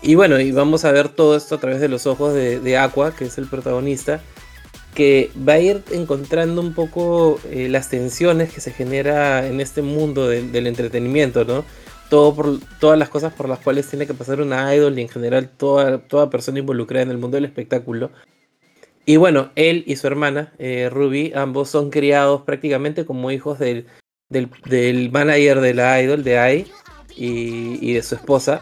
Y 0.00 0.14
bueno, 0.14 0.40
y 0.40 0.52
vamos 0.52 0.86
a 0.86 0.92
ver 0.92 1.10
todo 1.10 1.36
esto 1.36 1.56
a 1.56 1.60
través 1.60 1.80
de 1.80 1.88
los 1.88 2.06
ojos 2.06 2.32
de, 2.32 2.78
Aqua, 2.78 3.14
que 3.14 3.26
es 3.26 3.36
el 3.36 3.46
protagonista, 3.46 4.22
que 4.94 5.30
va 5.46 5.54
a 5.54 5.58
ir 5.58 5.82
encontrando 5.90 6.62
un 6.62 6.72
poco 6.72 7.38
eh, 7.50 7.68
las 7.68 7.90
tensiones 7.90 8.50
que 8.50 8.62
se 8.62 8.72
genera 8.72 9.46
en 9.46 9.60
este 9.60 9.82
mundo 9.82 10.28
del 10.28 10.66
entretenimiento, 10.66 11.44
¿no? 11.44 11.64
Todo 12.08 12.34
por, 12.34 12.58
todas 12.80 12.98
las 12.98 13.10
cosas 13.10 13.34
por 13.34 13.50
las 13.50 13.58
cuales 13.58 13.86
tiene 13.86 14.06
que 14.06 14.14
pasar 14.14 14.40
una 14.40 14.74
idol 14.74 14.98
y 14.98 15.02
en 15.02 15.08
general 15.10 15.50
toda, 15.50 15.98
toda 15.98 16.30
persona 16.30 16.58
involucrada 16.58 17.02
en 17.02 17.10
el 17.10 17.18
mundo 17.18 17.36
del 17.36 17.44
espectáculo 17.44 18.10
y 19.08 19.16
bueno, 19.16 19.50
él 19.54 19.84
y 19.86 19.96
su 19.96 20.06
hermana, 20.06 20.52
eh, 20.58 20.90
Ruby, 20.92 21.32
ambos 21.34 21.70
son 21.70 21.88
criados 21.88 22.42
prácticamente 22.42 23.06
como 23.06 23.30
hijos 23.30 23.58
del, 23.58 23.86
del, 24.28 25.10
manager 25.10 25.62
de 25.62 25.72
la 25.72 26.02
idol, 26.02 26.22
de 26.22 26.38
AI, 26.38 26.66
y, 27.16 27.94
de 27.94 28.02
su 28.02 28.16
esposa. 28.16 28.60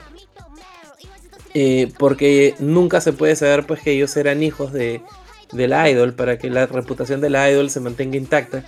Eh, 1.52 1.90
porque 1.98 2.54
nunca 2.60 3.00
se 3.00 3.12
puede 3.12 3.34
saber 3.34 3.66
pues 3.66 3.82
que 3.82 3.90
ellos 3.90 4.16
eran 4.16 4.40
hijos 4.44 4.72
de, 4.72 5.02
la 5.50 5.90
idol 5.90 6.14
para 6.14 6.38
que 6.38 6.48
la 6.48 6.66
reputación 6.66 7.20
de 7.20 7.30
la 7.30 7.50
idol 7.50 7.68
se 7.68 7.80
mantenga 7.80 8.16
intacta. 8.16 8.62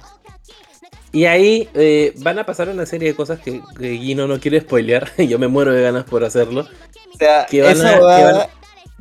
Y 1.13 1.27
ahí 1.27 1.69
eh, 1.75 2.13
van 2.17 2.41
a 2.41 2.45
pasar 2.45 2.71
una 2.71 2.87
serie 2.87 3.11
de 3.11 3.15
cosas 3.15 3.39
que, 3.39 3.63
Gino 3.79 4.27
no 4.27 4.41
quiere 4.41 4.63
spoilear. 4.63 5.13
Yo 5.29 5.39
me 5.39 5.47
muero 5.47 5.73
de 5.73 5.83
ganas 5.83 6.07
por 6.07 6.25
hacerlo. 6.25 6.67
O 7.15 7.17
sea, 7.17 7.47
que 7.47 7.63
van, 7.63 7.81
a, 7.81 8.49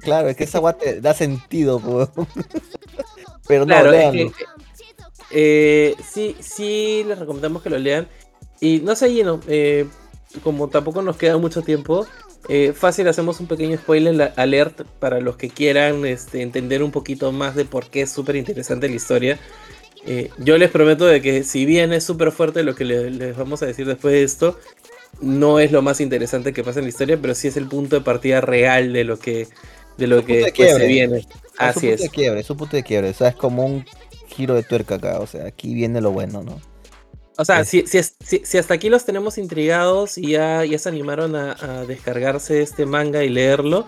Claro, 0.02 0.30
es 0.30 0.38
que 0.38 0.44
esa 0.44 0.60
guate 0.60 1.02
da 1.02 1.14
sentido, 1.14 1.80
pero 3.48 3.66
no, 3.66 3.74
claro, 3.74 3.92
eh, 5.32 5.96
sí, 6.10 6.36
sí 6.40 7.04
les 7.08 7.18
recomendamos 7.20 7.62
que 7.62 7.70
lo 7.70 7.78
lean. 7.78 8.08
Y 8.60 8.80
no 8.80 8.96
sé, 8.96 9.14
lleno, 9.14 9.40
eh, 9.48 9.86
como 10.44 10.70
tampoco 10.70 11.02
nos 11.02 11.18
queda 11.18 11.38
mucho 11.38 11.62
tiempo, 11.62 12.06
eh, 12.50 12.74
fácil 12.74 13.08
hacemos 13.08 13.40
un 13.40 13.48
pequeño 13.48 13.78
spoiler 13.78 14.34
alert 14.36 14.84
para 15.00 15.20
los 15.20 15.36
que 15.36 15.50
quieran 15.50 16.06
este, 16.06 16.42
entender 16.42 16.82
un 16.82 16.92
poquito 16.92 17.32
más 17.32 17.56
de 17.56 17.66
por 17.66 17.90
qué 17.90 18.02
es 18.02 18.12
súper 18.12 18.36
interesante 18.36 18.88
la 18.88 18.96
historia. 18.96 19.40
yo 20.38 20.58
les 20.58 20.72
prometo 20.72 21.06
de 21.06 21.22
que 21.22 21.44
si 21.44 21.66
bien 21.66 21.92
es 21.92 22.06
súper 22.06 22.32
fuerte 22.32 22.64
lo 22.64 22.76
que 22.76 22.86
les 22.86 23.36
vamos 23.36 23.62
a 23.62 23.66
decir 23.66 23.86
después 23.86 24.14
de 24.14 24.24
esto, 24.24 24.58
no 25.22 25.60
es 25.60 25.72
lo 25.72 25.82
más 25.82 26.00
interesante 26.00 26.54
que 26.54 26.64
pasa 26.64 26.80
en 26.80 26.86
la 26.86 26.90
historia, 26.90 27.18
pero 27.22 27.36
sí 27.36 27.48
es 27.48 27.58
el 27.58 27.68
punto 27.68 27.96
de 27.98 28.02
partida 28.02 28.40
real 28.40 28.94
de 28.94 29.04
lo 29.04 29.20
que 29.20 29.48
de 29.98 30.08
lo 30.08 30.24
que 30.26 30.52
se 30.56 30.88
viene. 30.88 31.26
Así 31.58 31.90
es. 31.90 32.02
De 32.02 32.10
quiebre, 32.10 32.42
es 32.42 32.50
un 32.50 32.58
punto 32.58 32.76
de 32.76 32.84
quiebre, 32.84 33.10
o 33.10 33.14
sea, 33.14 33.30
es 33.30 33.36
como 33.36 33.66
un 33.66 33.86
giro 34.28 34.54
de 34.54 34.64
tuerca 34.64 34.96
acá, 34.96 35.20
o 35.20 35.28
sea, 35.28 35.48
aquí 35.48 35.74
viene 35.74 36.02
lo 36.02 36.12
bueno, 36.12 36.44
¿no? 36.44 36.62
O 37.40 37.46
sea, 37.46 37.64
si, 37.66 37.86
si, 37.86 38.02
si, 38.44 38.58
hasta 38.58 38.74
aquí 38.74 38.90
los 38.90 39.06
tenemos 39.06 39.38
intrigados 39.38 40.18
y 40.18 40.32
ya, 40.32 40.66
ya 40.66 40.80
se 40.80 40.90
animaron 40.90 41.36
a, 41.36 41.86
descargarse 41.86 42.64
este 42.64 42.88
manga 42.88 43.24
y 43.24 43.30
leerlo, 43.30 43.86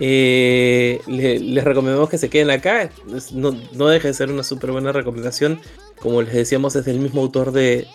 eh, 0.00 1.00
les 1.06 1.62
recomendamos 1.62 2.10
que 2.10 2.18
se 2.18 2.28
queden 2.28 2.50
acá. 2.50 2.90
No, 3.32 3.56
no 3.72 3.86
deja 3.86 4.08
de 4.08 4.14
ser 4.14 4.30
una 4.30 4.42
súper 4.42 4.72
buena 4.72 4.90
recomendación. 4.90 5.60
Como 6.00 6.22
les 6.22 6.34
decíamos, 6.34 6.74
es 6.74 6.84
del 6.84 6.98
mismo 6.98 7.20
autor 7.20 7.52
de, 7.52 7.86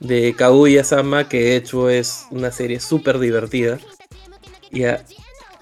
de 0.00 0.34
Kaguya-sama, 0.34 1.28
que 1.28 1.40
de 1.40 1.56
hecho 1.56 1.88
es 1.88 2.24
una 2.32 2.50
serie 2.50 2.80
súper 2.80 3.20
divertida. 3.20 3.78
Y, 4.72 4.82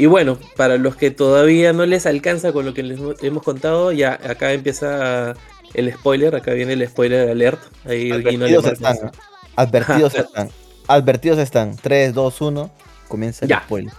y 0.01 0.07
bueno, 0.07 0.39
para 0.57 0.79
los 0.79 0.97
que 0.97 1.11
todavía 1.11 1.75
no 1.75 1.85
les 1.85 2.07
alcanza 2.07 2.55
con 2.55 2.65
lo 2.65 2.73
que 2.73 2.83
les 2.83 2.99
hemos 3.21 3.43
contado, 3.43 3.93
ya 3.93 4.15
acá 4.15 4.55
empieza 4.55 5.35
el 5.75 5.93
spoiler, 5.93 6.35
acá 6.35 6.55
viene 6.55 6.73
el 6.73 6.89
spoiler 6.89 7.29
alert. 7.29 7.61
Ahí 7.85 8.11
Advertidos 8.11 8.65
están. 8.73 8.97
Advertidos 9.57 10.15
están. 10.15 10.51
Advertidos 10.87 11.39
están. 11.39 11.77
3, 11.77 12.15
2, 12.15 12.41
1. 12.41 12.71
Comienza 13.09 13.45
el 13.45 13.53
spoiler. 13.53 13.93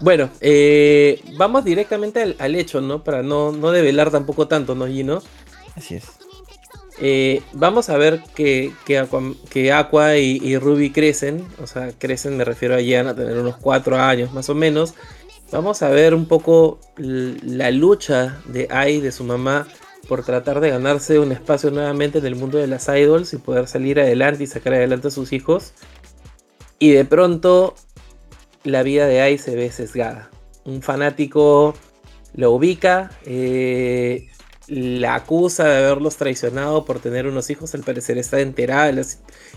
Bueno, 0.00 0.28
eh, 0.40 1.22
vamos 1.36 1.64
directamente 1.64 2.34
al, 2.36 2.54
hecho, 2.56 2.80
¿no? 2.80 3.04
Para 3.04 3.22
no, 3.22 3.52
no 3.52 3.70
develar 3.70 4.10
tampoco 4.10 4.48
tanto, 4.48 4.74
¿no, 4.74 4.88
Gino? 4.88 5.22
Así 5.76 5.94
es. 5.94 6.19
Eh, 7.02 7.42
vamos 7.54 7.88
a 7.88 7.96
ver 7.96 8.22
que, 8.34 8.72
que 8.84 9.72
Aqua, 9.72 10.18
y, 10.18 10.58
Ruby 10.58 10.90
crecen, 10.90 11.46
o 11.62 11.66
sea, 11.66 11.92
crecen, 11.98 12.36
me 12.36 12.44
refiero 12.44 12.74
a 12.74 12.78
Jan 12.84 13.08
a 13.08 13.14
tener 13.14 13.38
unos 13.38 13.56
4 13.56 13.96
años 13.96 14.32
más 14.32 14.48
o 14.50 14.54
menos. 14.54 14.94
Vamos 15.50 15.82
a 15.82 15.88
ver 15.88 16.14
un 16.14 16.26
poco 16.26 16.78
la 16.96 17.70
lucha 17.70 18.40
de 18.44 18.68
Ai, 18.70 19.00
de 19.00 19.12
su 19.12 19.24
mamá, 19.24 19.66
por 20.08 20.24
tratar 20.24 20.60
de 20.60 20.70
ganarse 20.70 21.18
un 21.18 21.32
espacio 21.32 21.70
nuevamente 21.70 22.18
en 22.18 22.26
el 22.26 22.36
mundo 22.36 22.58
de 22.58 22.66
las 22.66 22.88
idols 22.88 23.32
y 23.32 23.38
poder 23.38 23.66
salir 23.66 23.98
adelante 23.98 24.44
y 24.44 24.46
sacar 24.46 24.74
adelante 24.74 25.08
a 25.08 25.10
sus 25.10 25.32
hijos. 25.32 25.72
Y 26.78 26.92
de 26.92 27.04
pronto 27.04 27.74
la 28.62 28.82
vida 28.82 29.06
de 29.06 29.22
Ai 29.22 29.38
se 29.38 29.56
ve 29.56 29.70
sesgada. 29.72 30.30
Un 30.64 30.82
fanático 30.82 31.74
lo 32.34 32.52
ubica, 32.52 33.10
eh, 33.24 34.29
la 34.70 35.16
acusa 35.16 35.64
de 35.64 35.78
haberlos 35.78 36.16
traicionado 36.16 36.84
por 36.84 37.00
tener 37.00 37.26
unos 37.26 37.50
hijos. 37.50 37.74
Al 37.74 37.82
parecer 37.82 38.18
está 38.18 38.40
enterada 38.40 38.86
de 38.86 38.92
la, 38.92 39.02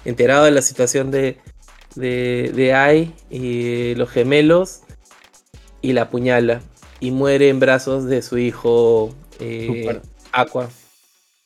enterado 0.05 0.45
de 0.45 0.51
la 0.51 0.63
situación 0.63 1.11
de, 1.11 1.37
de, 1.95 2.51
de 2.53 2.73
Ai 2.73 3.13
y 3.29 3.93
los 3.95 4.09
gemelos. 4.09 4.81
Y 5.81 5.93
la 5.93 6.03
apuñala. 6.03 6.61
Y 6.99 7.11
muere 7.11 7.49
en 7.49 7.59
brazos 7.59 8.05
de 8.05 8.21
su 8.21 8.37
hijo 8.37 9.13
eh, 9.39 10.01
Aqua. 10.31 10.69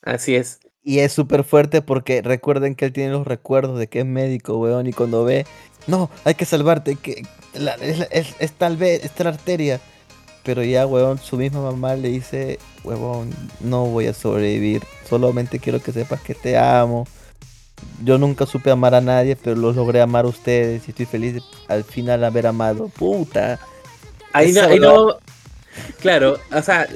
Así 0.01 0.35
es. 0.35 0.59
Y 0.81 0.99
es 0.99 1.11
súper 1.11 1.43
fuerte 1.43 1.81
porque 1.81 2.21
recuerden 2.21 2.75
que 2.75 2.85
él 2.85 2.93
tiene 2.93 3.11
los 3.11 3.27
recuerdos 3.27 3.77
de 3.77 3.87
que 3.87 3.99
es 3.99 4.05
médico, 4.05 4.57
weón. 4.57 4.87
Y 4.87 4.93
cuando 4.93 5.25
ve, 5.25 5.45
no, 5.87 6.09
hay 6.23 6.35
que 6.35 6.45
salvarte. 6.45 6.95
Que 6.95 7.23
es, 7.81 8.51
tal 8.53 8.77
vez, 8.77 9.03
esta 9.03 9.25
la 9.25 9.31
arteria. 9.31 9.81
Pero 10.47 10.63
ya, 10.63 10.87
weón, 10.87 11.19
su 11.19 11.35
misma 11.35 11.59
mamá 11.59 11.97
le 11.97 12.07
dice, 12.07 12.57
huevón, 12.85 13.31
no 13.59 13.85
voy 13.87 14.07
a 14.07 14.13
sobrevivir. 14.13 14.81
Solamente 15.09 15.59
quiero 15.59 15.81
que 15.81 15.91
sepas 15.91 16.21
que 16.21 16.33
te 16.33 16.57
amo. 16.57 17.05
Yo 18.05 18.17
nunca 18.17 18.45
supe 18.45 18.71
amar 18.71 18.95
a 18.95 19.01
nadie, 19.01 19.35
pero 19.35 19.57
los 19.57 19.75
logré 19.75 19.99
amar 19.99 20.23
a 20.23 20.29
ustedes 20.29 20.87
y 20.87 20.91
estoy 20.91 21.05
feliz 21.05 21.43
al 21.67 21.83
final 21.83 22.23
haber 22.23 22.47
amado. 22.47 22.87
Puta. 22.87 23.59
Ahí 24.31 24.53
no, 24.53 24.61
ahí 24.61 24.79
no. 24.79 25.17
Claro, 25.99 26.39
o 26.51 26.61
sea, 26.61 26.87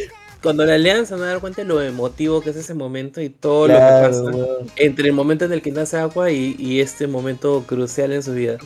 cuando 0.41 0.65
la 0.65 0.77
lean 0.77 1.05
se 1.05 1.13
van 1.13 1.23
a 1.23 1.27
dar 1.27 1.41
cuenta 1.41 1.61
de 1.61 1.67
lo 1.67 1.81
emotivo 1.81 2.39
que 2.39 2.51
es 2.51 2.55
ese 2.55 2.73
momento 2.73 3.21
y 3.21 3.27
todo 3.27 3.67
lo 3.67 3.73
que 3.73 3.79
pasa 3.79 4.23
entre 4.77 5.09
el 5.09 5.13
momento 5.13 5.43
en 5.43 5.51
el 5.51 5.61
que 5.61 5.71
nace 5.71 5.97
agua 5.97 6.31
y, 6.31 6.79
este 6.79 7.05
momento 7.05 7.65
crucial 7.67 8.13
en 8.13 8.23
su 8.23 8.31
vida. 8.31 8.59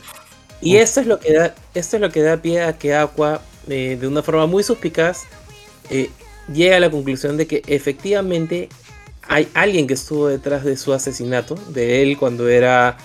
Y 0.62 0.76
esto 0.76 1.00
es 1.00 1.08
lo 1.08 1.18
que 1.18 1.32
da, 1.32 1.54
esto 1.74 1.96
es 1.96 2.00
lo 2.00 2.10
que 2.10 2.22
da 2.22 2.36
pie 2.36 2.62
a 2.62 2.78
que 2.78 2.94
Aqua 2.94 3.42
eh, 3.68 3.96
de 4.00 4.06
una 4.06 4.22
forma 4.22 4.46
muy 4.46 4.62
suspicaz, 4.62 5.24
eh, 5.90 6.10
llega 6.52 6.76
a 6.76 6.80
la 6.80 6.90
conclusión 6.90 7.36
de 7.36 7.46
que 7.46 7.62
efectivamente 7.66 8.68
hay 9.28 9.48
alguien 9.54 9.86
que 9.86 9.94
estuvo 9.94 10.28
detrás 10.28 10.64
de 10.64 10.76
su 10.76 10.92
asesinato, 10.92 11.56
de 11.68 12.02
él 12.02 12.16
cuando 12.16 12.48
era 12.48 12.96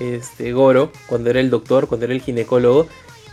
este, 0.00 0.52
Goro, 0.52 0.92
cuando 1.06 1.30
era 1.30 1.40
el 1.40 1.50
doctor, 1.50 1.86
cuando 1.86 2.06
era 2.06 2.14
el 2.14 2.20
ginecólogo, 2.20 2.88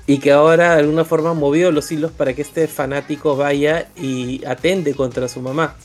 y 0.07 0.19
que 0.19 0.31
ahora 0.31 0.75
de 0.75 0.81
alguna 0.81 1.05
forma 1.05 1.33
movió 1.33 1.71
los 1.71 1.91
hilos 1.91 2.11
para 2.11 2.33
que 2.33 2.43
este 2.43 2.67
fanático 2.67 3.35
vaya 3.35 3.89
y 3.95 4.45
atende 4.45 4.93
contra 4.93 5.27
su 5.27 5.41
mamá. 5.41 5.75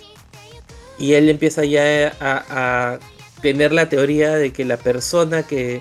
Y 0.98 1.14
él 1.14 1.30
empieza 1.30 1.64
ya 1.64 2.14
a, 2.20 2.98
tener 3.40 3.72
la 3.72 3.88
teoría 3.88 4.34
de 4.34 4.52
que 4.52 4.66
la 4.66 4.76
persona 4.76 5.44
que, 5.44 5.80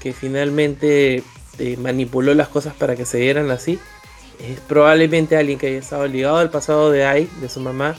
que 0.00 0.12
finalmente 0.12 1.24
eh, 1.58 1.76
manipuló 1.76 2.34
las 2.34 2.46
cosas 2.46 2.72
para 2.74 2.94
que 2.94 3.04
se 3.04 3.18
dieran 3.18 3.50
así 3.50 3.80
es 4.48 4.60
probablemente 4.60 5.36
alguien 5.36 5.58
que 5.58 5.68
haya 5.68 5.78
estado 5.78 6.06
ligado 6.06 6.38
al 6.38 6.50
pasado 6.50 6.90
de 6.90 7.04
Ai, 7.04 7.28
de 7.40 7.48
su 7.48 7.60
mamá, 7.60 7.96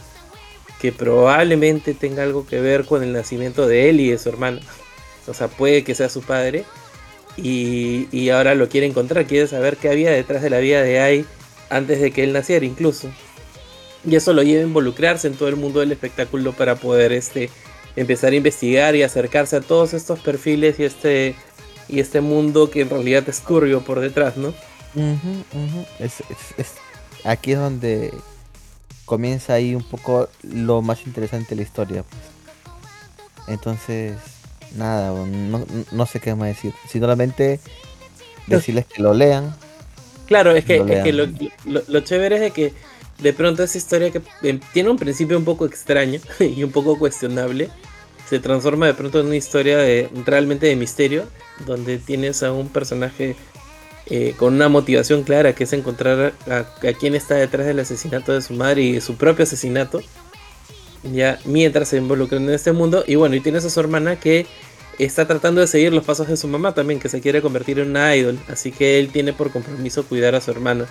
que 0.80 0.92
probablemente 0.92 1.94
tenga 1.94 2.24
algo 2.24 2.48
que 2.48 2.60
ver 2.60 2.86
con 2.86 3.04
el 3.04 3.14
nacimiento 3.14 3.68
de 3.68 3.90
él 3.90 4.00
y 4.00 4.10
de 4.10 4.18
su 4.18 4.30
hermana. 4.30 4.62
O 5.28 5.34
sea, 5.34 5.48
puede 5.48 5.84
que 5.84 5.94
sea 5.94 6.10
su 6.10 6.22
padre 6.22 6.66
y, 7.38 8.30
ahora 8.30 8.56
lo 8.56 8.68
quiere 8.70 8.88
encontrar, 8.88 9.26
quiere 9.26 9.48
saber 9.48 9.78
qué 9.78 9.90
había 9.90 10.12
detrás 10.12 10.42
de 10.42 10.50
la 10.50 10.60
vida 10.60 10.82
de 10.82 11.00
Ai 11.00 11.26
antes 11.70 12.02
de 12.02 12.12
que 12.12 12.24
él 12.24 12.34
naciera 12.34 12.66
incluso. 12.66 13.10
Y 14.04 14.16
eso 14.16 14.34
lo 14.34 14.42
lleva 14.42 14.62
a 14.62 14.66
involucrarse 14.66 15.28
en 15.28 15.36
todo 15.36 15.48
el 15.48 15.56
mundo 15.56 15.80
del 15.80 15.92
espectáculo 15.92 16.54
para 16.54 16.76
poder 16.76 17.12
este, 17.12 17.52
empezar 17.96 18.34
a 18.34 18.36
investigar 18.36 18.96
y 18.96 19.04
acercarse 19.04 19.58
a 19.58 19.62
todos 19.62 19.94
estos 19.94 20.20
perfiles 20.20 20.80
y 20.80 20.86
este, 20.86 21.36
y 21.88 22.00
este 22.00 22.22
mundo 22.22 22.72
que 22.72 22.82
en 22.82 22.90
realidad 22.90 23.24
es 23.30 23.42
turbio 23.42 23.82
por 23.82 24.00
detrás, 24.00 24.38
¿no? 24.38 24.56
Aquí 27.24 27.52
es 27.54 27.60
donde 27.60 28.14
comienza 29.06 29.54
ahí 29.54 29.76
un 29.76 29.84
poco 29.84 30.30
lo 30.44 30.82
más 30.82 31.06
interesante 31.06 31.50
de 31.50 31.56
la 31.58 31.62
historia. 31.64 32.04
Pues. 32.04 32.22
Entonces, 33.48 34.16
nada, 34.76 35.14
no, 35.92 36.06
sé 36.06 36.20
qué 36.20 36.36
más 36.36 36.50
decir. 36.50 36.74
Simplemente 36.88 37.60
decirles 38.48 38.86
que 38.86 39.02
lo 39.02 39.14
lean. 39.14 39.56
Claro, 40.28 40.56
es 40.56 40.64
que, 40.64 40.80
lo, 41.12 41.28
lo, 41.66 42.00
chévere 42.00 42.36
es 42.36 42.42
de 42.42 42.52
que 42.52 42.74
de 43.20 43.34
pronto 43.34 43.64
esa 43.64 43.78
historia 43.78 44.12
que 44.12 44.22
em, 44.44 44.60
tiene 44.72 44.90
un 44.90 44.98
principio 44.98 45.38
un 45.38 45.44
poco 45.44 45.66
extraño 45.66 46.22
y 46.40 46.64
un 46.64 46.72
poco 46.72 46.98
cuestionable, 46.98 47.70
se 48.30 48.40
transforma 48.40 48.88
de 48.88 48.94
pronto 48.94 49.20
en 49.20 49.26
una 49.26 49.36
historia 49.36 49.78
de 49.78 50.10
realmente 50.26 50.68
de 50.68 50.78
misterio, 50.78 51.26
donde 51.66 51.98
tienes 51.98 52.44
a 52.44 52.54
un 52.54 52.70
personaje 52.70 53.36
eh, 54.08 54.34
con 54.38 54.54
una 54.56 54.70
motivación 54.70 55.24
clara 55.24 55.54
que 55.54 55.66
es 55.66 55.74
encontrar 55.74 56.34
a, 56.48 56.58
a, 56.58 56.94
quién 56.94 57.16
está 57.16 57.36
detrás 57.36 57.66
del 57.66 57.80
asesinato 57.80 58.34
de 58.34 58.42
su 58.42 58.54
madre 58.54 58.82
y 58.82 59.02
su 59.02 59.16
propio 59.16 59.44
asesinato 59.44 60.02
ya 61.04 61.40
mientras 61.46 61.90
se 61.90 61.98
involucran 61.98 62.44
en 62.44 62.52
este 62.52 62.72
mundo. 62.72 63.04
Y 63.08 63.16
bueno, 63.16 63.36
y 63.36 63.40
tienes 63.40 63.66
a 63.66 63.70
su 63.70 63.80
hermana 63.80 64.20
que 64.20 64.46
está 65.00 65.28
tratando 65.28 65.62
de 65.62 65.68
seguir 65.68 65.94
los 65.94 66.04
pasos 66.04 66.28
de 66.28 66.38
su 66.38 66.48
mamá 66.48 66.74
también, 66.74 67.00
que 67.00 67.10
se 67.10 67.22
quiere 67.22 67.42
convertir 67.42 67.80
en 67.80 67.90
una 67.90 68.16
idol. 68.16 68.40
Así 68.48 68.72
que 68.72 69.00
él 69.00 69.10
tiene 69.12 69.34
por 69.34 69.52
compromiso 69.52 70.06
cuidar 70.06 70.36
a 70.36 70.42
su 70.42 70.52
hermana. 70.52 70.86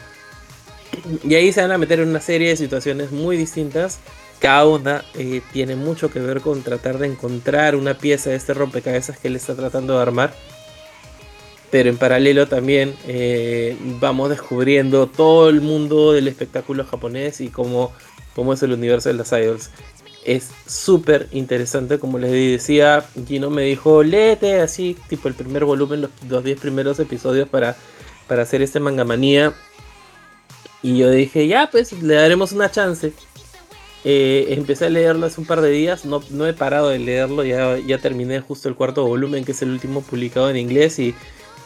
Y 1.24 1.34
ahí 1.34 1.52
se 1.52 1.62
van 1.62 1.72
a 1.72 1.78
meter 1.78 2.00
en 2.00 2.08
una 2.08 2.20
serie 2.20 2.48
de 2.48 2.56
situaciones 2.56 3.12
muy 3.12 3.36
distintas. 3.36 3.98
Cada 4.40 4.66
una 4.66 5.04
eh, 5.14 5.42
tiene 5.52 5.76
mucho 5.76 6.10
que 6.10 6.18
ver 6.18 6.40
con 6.40 6.62
tratar 6.62 6.98
de 6.98 7.06
encontrar 7.06 7.76
una 7.76 7.98
pieza 7.98 8.30
de 8.30 8.36
este 8.36 8.54
rompecabezas 8.54 9.18
que 9.18 9.28
él 9.28 9.36
está 9.36 9.54
tratando 9.54 9.94
de 9.94 10.02
armar. 10.02 10.34
Pero 11.70 11.88
en 11.88 11.98
paralelo 11.98 12.48
también 12.48 12.94
eh, 13.06 13.76
vamos 14.00 14.30
descubriendo 14.30 15.06
todo 15.06 15.48
el 15.48 15.60
mundo 15.60 16.12
del 16.12 16.26
espectáculo 16.26 16.84
japonés 16.84 17.40
y 17.40 17.48
cómo, 17.48 17.92
cómo 18.34 18.52
es 18.52 18.62
el 18.62 18.72
universo 18.72 19.08
de 19.08 19.14
las 19.14 19.30
idols 19.32 19.70
es 20.24 20.50
súper 20.66 21.28
interesante. 21.32 21.98
Como 21.98 22.18
les 22.18 22.30
decía, 22.30 23.04
Gino 23.26 23.50
me 23.50 23.62
dijo, 23.62 24.02
léete 24.02 24.60
así, 24.60 24.96
tipo 25.08 25.28
el 25.28 25.34
primer 25.34 25.64
volumen, 25.64 26.08
los 26.28 26.44
10 26.44 26.60
primeros 26.60 26.98
episodios 27.00 27.48
para, 27.48 27.76
para 28.26 28.42
hacer 28.42 28.62
este 28.62 28.80
mangamanía. 28.80 29.54
Y 30.82 30.98
yo 30.98 31.10
dije, 31.10 31.46
ya, 31.46 31.68
pues 31.70 31.92
le 32.02 32.14
daremos 32.14 32.52
una 32.52 32.70
chance. 32.70 33.12
Eh, 34.04 34.46
empecé 34.50 34.86
a 34.86 34.90
leerlo 34.90 35.26
hace 35.26 35.40
un 35.40 35.46
par 35.46 35.60
de 35.60 35.70
días, 35.70 36.06
no, 36.06 36.22
no 36.30 36.46
he 36.46 36.54
parado 36.54 36.88
de 36.88 36.98
leerlo, 36.98 37.44
ya, 37.44 37.76
ya 37.78 37.98
terminé 37.98 38.40
justo 38.40 38.66
el 38.70 38.74
cuarto 38.74 39.04
volumen, 39.06 39.44
que 39.44 39.52
es 39.52 39.60
el 39.60 39.70
último 39.70 40.00
publicado 40.00 40.48
en 40.48 40.56
inglés, 40.56 40.98
y, 40.98 41.14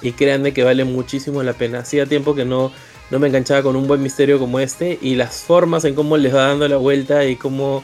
y 0.05 0.13
créanme 0.13 0.53
que 0.53 0.63
vale 0.63 0.85
muchísimo 0.85 1.43
la 1.43 1.55
pena. 1.55 1.81
Hacía 1.81 2.07
tiempo 2.07 2.35
que 2.35 2.45
no, 2.45 2.71
no 3.11 3.19
me 3.19 3.27
enganchaba 3.27 3.63
con 3.63 3.75
un 3.75 3.89
buen 3.89 4.03
misterio 4.03 4.39
como 4.39 4.61
este, 4.61 4.99
y 5.03 5.17
las 5.17 5.43
formas 5.43 5.85
en 5.85 5.95
cómo 5.95 6.17
les 6.17 6.33
va 6.33 6.49
dando 6.49 6.69
la 6.69 6.77
vuelta 6.77 7.25
y 7.25 7.35
cómo 7.37 7.83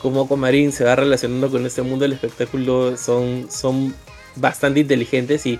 cómo 0.00 0.26
Comarín 0.26 0.72
se 0.72 0.84
va 0.84 0.96
relacionando 0.96 1.50
con 1.50 1.66
este 1.66 1.82
mundo 1.82 2.04
del 2.04 2.12
espectáculo 2.14 2.96
son, 2.96 3.48
son 3.50 3.94
bastante 4.36 4.80
inteligentes 4.80 5.46
y 5.46 5.58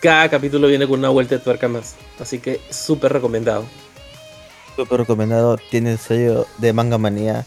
cada 0.00 0.28
capítulo 0.28 0.68
viene 0.68 0.86
con 0.86 0.98
una 0.98 1.08
vuelta 1.08 1.36
de 1.36 1.40
tuerca 1.40 1.66
más. 1.66 1.94
Así 2.20 2.38
que 2.38 2.60
súper 2.68 3.12
recomendado. 3.12 3.64
Súper 4.76 5.00
recomendado. 5.00 5.56
Tiene 5.70 5.92
el 5.92 5.98
sello 5.98 6.46
de 6.58 6.74
Manga 6.74 6.98
Manía. 6.98 7.46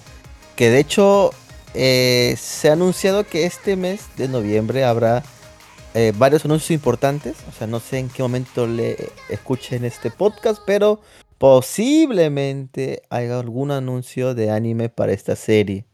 Que 0.56 0.72
de 0.72 0.80
hecho 0.80 1.32
eh, 1.76 2.36
se 2.40 2.70
ha 2.70 2.74
anunciado 2.74 3.26
que 3.26 3.46
este 3.46 3.76
mes 3.76 4.06
de 4.18 4.28
noviembre 4.28 4.84
habrá 4.84 5.24
eh, 5.98 6.14
varios 6.16 6.46
anuncios 6.46 6.72
importantes. 6.72 7.36
O 7.50 7.52
sea, 7.52 7.68
no 7.68 7.80
sé 7.80 8.00
en 8.00 8.10
qué 8.10 8.24
momento 8.24 8.68
le 8.68 9.10
escuchen 9.30 9.86
este 9.86 10.12
podcast, 10.12 10.62
pero 10.66 11.02
posiblemente 11.38 13.04
haya 13.10 13.40
algún 13.40 13.72
anuncio 13.72 14.34
de 14.34 14.52
anime 14.52 14.90
para 14.90 15.12
esta 15.12 15.36
serie 15.36 15.86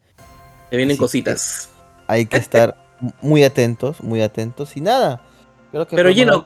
vienen 0.78 0.98
cositas. 0.98 1.70
Hay 2.08 2.26
que 2.26 2.38
estar 2.38 2.76
muy 3.22 3.44
atentos, 3.44 4.02
muy 4.02 4.22
atentos 4.22 4.76
y 4.78 4.82
nada. 4.82 5.22
Pero 5.72 6.12
Gino, 6.12 6.44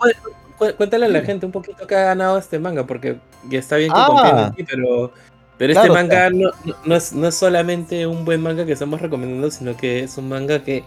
cuéntale 0.78 1.06
a 1.06 1.10
la 1.10 1.22
gente 1.22 1.46
un 1.46 1.52
poquito 1.52 1.86
que 1.88 1.96
ha 1.96 2.04
ganado 2.04 2.38
este 2.38 2.60
manga, 2.60 2.86
porque 2.86 3.18
ya 3.50 3.60
está 3.60 3.78
bien 3.78 3.92
que 3.92 3.98
ah, 3.98 4.54
en 4.56 4.66
pero, 4.66 5.12
pero 5.58 5.74
este 5.74 5.90
manga 5.90 6.30
no, 6.30 6.96
es, 6.96 7.14
no 7.14 7.28
es 7.28 7.36
solamente 7.36 8.08
un 8.08 8.24
buen 8.26 8.42
manga 8.42 8.66
que 8.66 8.72
estamos 8.72 9.02
recomendando, 9.02 9.52
sino 9.52 9.76
que 9.76 10.04
es 10.04 10.18
un 10.18 10.30
manga 10.30 10.64
que 10.64 10.84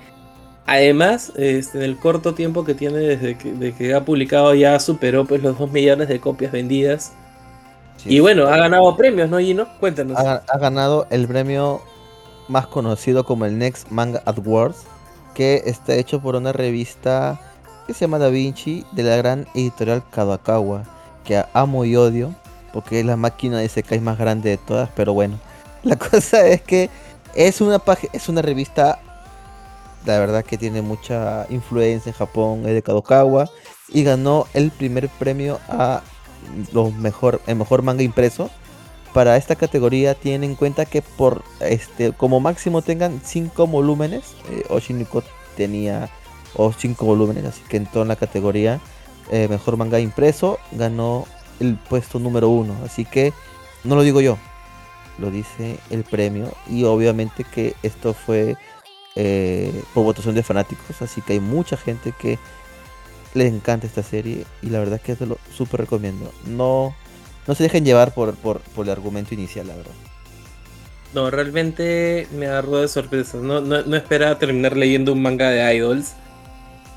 además, 0.71 1.33
este, 1.37 1.79
en 1.79 1.85
el 1.85 1.99
corto 1.99 2.35
tiempo 2.35 2.65
que 2.65 2.75
tiene 2.75 2.99
desde 2.99 3.37
que, 3.37 3.75
que 3.75 3.95
ha 3.95 4.05
publicado 4.05 4.55
ya 4.55 4.79
superó 4.79 5.25
pues 5.25 5.43
los 5.43 5.59
2 5.59 5.71
millones 5.73 6.09
de 6.09 6.21
copias 6.21 6.53
vendidas. 6.53 7.13
y 8.05 8.21
bueno, 8.21 8.47
ha 8.47 8.57
ganado 8.57 8.97
premios, 8.97 9.29
¿no, 9.29 9.39
Gino? 9.39 9.67
Cuéntanos. 9.81 10.17
ha 10.17 10.59
ganado 10.59 11.07
el 11.11 11.27
premio 11.27 11.83
más 12.49 12.67
conocido 12.67 13.25
como 13.25 13.47
el 13.47 13.59
Next 13.59 13.91
Manga 13.91 14.23
Awards, 14.27 14.85
que 15.35 15.63
está 15.67 15.95
hecho 15.95 16.21
por 16.21 16.37
una 16.37 16.53
revista 16.53 17.41
que 17.87 17.95
se 17.95 18.01
llama 18.01 18.19
Da 18.19 18.29
Vinci 18.29 18.85
de 18.93 19.03
la 19.03 19.17
gran 19.17 19.47
editorial 19.55 20.03
Kadokawa, 20.11 20.85
que 21.25 21.45
amo 21.53 21.85
y 21.85 21.97
odio, 21.97 22.35
porque 22.73 23.01
es 23.01 23.07
la 23.07 23.17
máquina 23.17 23.59
de 23.59 23.69
Sekai 23.69 24.01
más 24.01 24.19
grande 24.19 24.51
de 24.51 24.57
todas, 24.57 24.91
pero 24.95 25.15
bueno, 25.15 25.39
la 25.83 25.97
cosa 26.11 26.47
es 26.47 26.63
que 26.63 26.91
es 27.35 27.61
una, 27.61 27.81
es 28.13 28.29
una 28.29 28.43
revista, 28.43 29.01
la 30.05 30.19
verdad 30.19 30.45
que 30.45 30.59
tiene 30.59 30.83
mucha 30.83 31.47
influencia 31.51 32.11
en 32.11 32.17
Japón, 32.17 32.63
es 32.67 32.75
de 32.75 32.83
Kadokawa, 32.83 33.51
y 33.89 34.05
ganó 34.05 34.47
el 34.55 34.71
primer 34.71 35.09
premio 35.09 35.61
a 35.69 36.03
los 36.73 36.95
mejor, 36.95 37.41
el 37.47 37.57
mejor 37.57 37.83
manga 37.83 38.03
impreso 38.03 38.51
para 39.13 39.37
esta 39.37 39.57
categoría 39.57 40.15
tienen 40.15 40.51
en 40.51 40.57
cuenta 40.57 40.85
que 40.85 41.03
por 41.03 41.43
este 41.61 42.13
como 42.13 42.41
máximo 42.41 42.83
tengan 42.83 43.21
5 43.25 43.67
volúmenes. 43.67 44.35
Eh, 44.51 44.65
Oshiniko 44.69 45.23
tenía 45.57 46.09
5 46.55 47.05
volúmenes, 47.05 47.45
así 47.45 47.63
que 47.69 47.77
entró 47.77 48.03
en 48.03 48.09
la 48.09 48.17
categoría 48.17 48.81
eh, 49.31 49.49
mejor 49.49 49.77
manga 49.77 50.01
impreso, 50.01 50.59
ganó 50.73 51.27
el 51.59 51.77
puesto 51.77 52.19
número 52.19 52.49
1. 52.51 52.77
Así 52.85 53.05
que 53.05 53.33
no 53.85 53.97
lo 53.97 54.03
digo 54.03 54.21
yo, 54.21 54.39
lo 55.19 55.31
dice 55.31 55.79
el 55.91 56.05
premio. 56.05 56.53
Y 56.69 56.85
obviamente 56.85 57.45
que 57.45 57.75
esto 57.83 58.15
fue 58.15 58.57
eh, 59.16 59.83
por 59.94 60.05
votación 60.05 60.35
de 60.35 60.42
fanáticos, 60.42 61.03
así 61.03 61.20
que 61.23 61.35
hay 61.35 61.40
mucha 61.40 61.77
gente 61.77 62.12
que 62.18 62.38
le 63.35 63.46
encanta 63.46 63.87
esta 63.87 64.03
serie 64.03 64.44
y 64.62 64.70
la 64.70 64.81
verdad 64.81 65.01
que 65.01 65.14
te 65.14 65.27
lo 65.27 65.38
súper 65.53 65.81
recomiendo. 65.81 66.33
No 66.46 66.94
no 67.46 67.55
se 67.55 67.64
dejen 67.64 67.85
llevar 67.85 68.14
por, 68.14 68.37
el 68.79 68.90
argumento 68.90 69.35
inicial, 69.35 69.66
la 69.66 69.77
verdad. 69.77 69.92
No, 71.14 71.31
realmente 71.31 72.29
me 72.33 72.46
agarró 72.46 72.81
de 72.81 72.88
sorpresa. 72.88 73.38
No, 73.38 73.61
no, 73.61 73.96
esperaba 73.96 74.38
terminar 74.38 74.77
leyendo 74.77 75.12
un 75.12 75.23
manga 75.23 75.51
de 75.51 75.75
idols. 75.75 76.14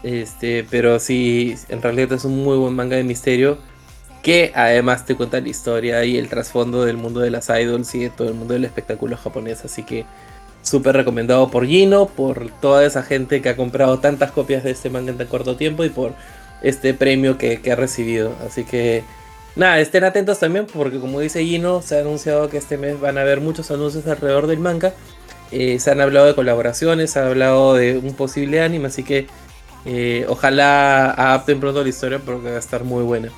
Este, 0.04 0.63
pero 0.69 0.99
sí, 0.99 1.56
en 1.69 1.82
realidad 1.82 2.13
es 2.13 2.26
un 2.26 2.43
muy 2.43 2.58
buen 2.58 2.76
manga 2.76 2.95
de 2.95 3.04
misterio. 3.04 3.58
Que 4.21 4.52
además 4.56 5.06
te 5.06 5.15
cuenta 5.15 5.41
la 5.41 5.49
historia 5.49 6.06
y 6.06 6.17
el 6.17 6.30
trasfondo 6.30 6.86
del 6.86 6.97
mundo 6.97 7.19
de 7.19 7.32
las 7.32 7.49
idols 7.49 7.93
y 7.95 7.99
de 7.99 8.10
todo 8.10 8.28
el 8.28 8.36
mundo 8.36 8.54
del 8.54 8.65
espectáculo 8.65 9.17
japonés. 9.17 9.65
Así 9.65 9.82
que 9.82 10.06
súper 10.63 10.95
recomendado 10.95 11.52
por 11.52 11.67
Gino, 11.67 12.08
por 12.08 12.49
toda 12.60 12.84
esa 12.86 13.04
gente 13.04 13.41
que 13.41 13.49
ha 13.49 13.56
comprado 13.56 13.99
tantas 13.99 14.32
copias 14.32 14.63
de 14.63 14.71
este 14.71 14.89
manga 14.89 15.12
en 15.12 15.17
tan 15.17 15.28
corto 15.28 15.56
tiempo 15.56 15.86
y 15.86 15.89
por 15.89 16.13
este 16.63 16.95
premio 16.95 17.38
que, 17.38 17.62
ha 17.71 17.76
recibido. 17.76 18.34
Así 18.45 18.63
que 18.63 19.04
Nada, 19.56 19.80
estén 19.80 20.04
atentos 20.04 20.39
también 20.39 20.65
porque 20.65 20.99
como 20.99 21.19
dice 21.19 21.45
Gino, 21.45 21.84
se 21.84 21.97
ha 21.97 22.02
anunciado 22.02 22.49
que 22.49 22.58
este 22.58 22.76
mes 22.76 22.99
van 22.99 23.19
a 23.19 23.21
haber 23.21 23.39
muchos 23.39 23.69
anuncios 23.69 24.08
alrededor 24.08 24.47
del 24.47 24.58
manga. 24.58 24.93
Eh, 25.52 25.78
se 25.78 25.91
han 25.91 26.02
hablado 26.02 26.26
de 26.26 26.34
colaboraciones, 26.34 27.12
se 27.12 27.19
ha 27.19 27.28
hablado 27.28 27.76
de 27.76 27.99
un 27.99 28.15
posible 28.15 28.62
anime, 28.62 28.88
así 28.88 29.04
que 29.04 29.28
eh, 29.86 30.26
ojalá 30.28 31.12
adapten 31.12 31.60
pronto 31.60 31.84
la 31.84 31.89
historia 31.89 32.17
porque 32.17 32.49
va 32.49 32.56
a 32.56 32.60
estar 32.60 32.84
muy 32.84 33.04
buena. 33.04 33.30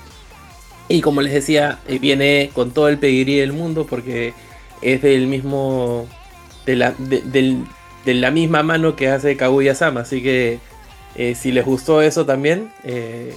Y 0.87 1.01
como 1.01 1.21
les 1.21 1.33
decía, 1.33 1.79
eh, 1.87 1.99
viene 1.99 2.51
con 2.53 2.71
todo 2.71 2.89
el 2.89 2.99
pedigrí 2.99 3.37
del 3.37 3.53
mundo 3.53 3.85
porque 3.89 4.33
es 4.81 5.01
del 5.01 5.27
mismo. 5.27 6.07
De 6.65 6.75
la, 6.75 6.93
de, 6.97 8.13
la 8.13 8.31
misma 8.31 8.63
mano 8.63 8.95
que 8.95 9.09
hace 9.09 9.37
Kaguya-sama. 9.37 10.01
Así 10.01 10.21
que 10.21 10.59
eh, 11.15 11.35
si 11.35 11.51
les 11.51 11.65
gustó 11.65 12.01
eso 12.01 12.25
también. 12.25 12.71
Eh, 12.83 13.33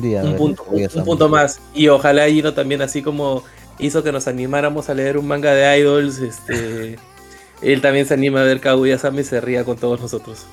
día. 0.00 0.22
Un, 0.22 0.36
punto, 0.36 0.64
un, 0.68 1.04
punto, 1.04 1.28
más. 1.28 1.60
Y 1.74 1.88
ojalá 1.88 2.28
Gino 2.28 2.54
también, 2.54 2.82
así 2.82 3.02
como 3.02 3.42
hizo 3.78 4.02
que 4.02 4.12
nos 4.12 4.28
animáramos 4.28 4.88
a 4.88 4.94
leer 4.94 5.18
un 5.18 5.26
manga 5.26 5.52
de 5.54 5.78
idols, 5.78 6.18
este. 6.18 6.96
él 7.62 7.80
también 7.80 8.06
se 8.06 8.14
anima 8.14 8.40
a 8.40 8.44
ver 8.44 8.60
Kaguya-sama 8.60 9.20
y 9.20 9.24
se 9.24 9.40
ría 9.40 9.64
con 9.64 9.76
todos 9.76 10.00
nosotros. 10.00 10.46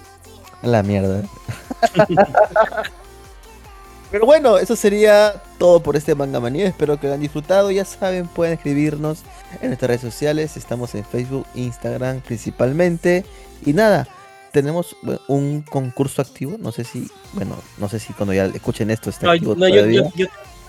La 0.61 0.83
mierda. 0.83 1.23
Pero 4.11 4.25
bueno, 4.25 4.57
eso 4.57 4.75
sería 4.75 5.41
todo 5.57 5.81
por 5.81 5.95
este 5.95 6.15
Manga 6.15 6.39
Manía. 6.39 6.67
Espero 6.67 6.99
que 6.99 7.07
lo 7.07 7.13
hayan 7.13 7.21
disfrutado. 7.21 7.69
Ya 7.69 7.85
saben, 7.85 8.27
pueden 8.27 8.53
escribirnos 8.53 9.19
en 9.61 9.67
nuestras 9.67 9.89
redes 9.89 10.01
sociales. 10.01 10.57
Estamos 10.57 10.95
en 10.95 11.05
Facebook, 11.05 11.45
Instagram 11.53 12.21
principalmente. 12.21 13.23
Y 13.65 13.73
nada, 13.73 14.07
tenemos 14.51 14.95
un 15.27 15.61
concurso 15.61 16.21
activo. 16.21 16.57
No 16.59 16.71
sé 16.71 16.83
si, 16.83 17.07
bueno, 17.33 17.55
no 17.77 17.87
sé 17.87 17.99
si 17.99 18.13
cuando 18.13 18.33
ya 18.33 18.45
escuchen 18.45 18.89
esto 18.89 19.11
está 19.11 19.31
activo. 19.31 19.55
No, 19.55 19.67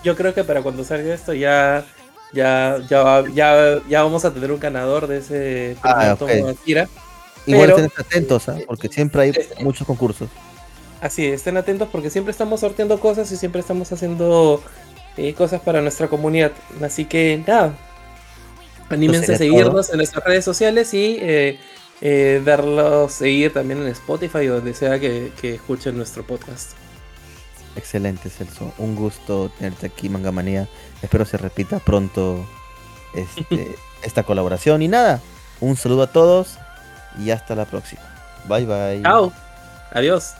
yo, 0.03 0.15
creo 0.15 0.33
que 0.33 0.43
para 0.43 0.61
cuando 0.61 0.83
salga 0.83 1.13
esto 1.13 1.33
ya, 1.33 1.85
ya, 2.33 2.79
ya, 2.89 3.23
ya, 3.33 3.81
ya 3.87 4.03
vamos 4.03 4.23
a 4.25 4.33
tener 4.33 4.51
un 4.51 4.59
ganador 4.59 5.07
de 5.07 5.17
ese 5.17 5.77
ah, 5.83 6.15
okay. 6.19 6.43
Igual 7.45 7.69
estén 7.71 7.91
atentos, 7.97 8.49
¿ah? 8.49 8.57
porque 8.67 8.87
siempre 8.87 9.21
hay 9.23 9.33
muchos 9.63 9.85
concursos. 9.87 10.29
Así, 11.01 11.25
estén 11.25 11.57
atentos 11.57 11.89
porque 11.91 12.11
siempre 12.11 12.31
estamos 12.31 12.59
sorteando 12.59 12.99
cosas 12.99 13.31
y 13.31 13.37
siempre 13.37 13.59
estamos 13.59 13.91
haciendo 13.91 14.61
eh, 15.17 15.33
cosas 15.33 15.59
para 15.59 15.81
nuestra 15.81 16.07
comunidad. 16.07 16.51
Así 16.81 17.05
que 17.05 17.43
nada, 17.45 17.73
anímense 18.87 19.33
a 19.33 19.37
seguirnos 19.37 19.89
en 19.89 19.97
nuestras 19.97 20.23
redes 20.23 20.45
sociales 20.45 20.93
y 20.93 21.17
eh, 21.19 21.59
eh, 22.01 22.41
darlos 22.45 23.13
seguir 23.13 23.51
también 23.51 23.81
en 23.81 23.87
Spotify 23.87 24.47
o 24.49 24.55
donde 24.55 24.75
sea 24.75 24.99
que, 24.99 25.31
escuchen 25.41 25.97
nuestro 25.97 26.23
podcast. 26.23 26.73
Excelente, 27.75 28.29
Celso. 28.29 28.71
Un 28.77 28.95
gusto 28.95 29.49
tenerte 29.57 29.87
aquí, 29.87 30.07
Mangamanía. 30.07 30.67
Espero 31.01 31.25
se 31.25 31.37
repita 31.37 31.79
pronto 31.79 32.45
este, 33.15 33.75
esta 34.03 34.21
colaboración. 34.21 34.83
Y 34.83 34.87
nada, 34.87 35.19
un 35.61 35.75
saludo 35.77 36.03
a 36.03 36.07
todos 36.07 36.57
y 37.17 37.31
hasta 37.31 37.55
la 37.55 37.65
próxima. 37.65 38.01
Bye 38.47 38.65
bye. 38.65 39.01
Chao. 39.01 39.33
Adiós. 39.91 40.35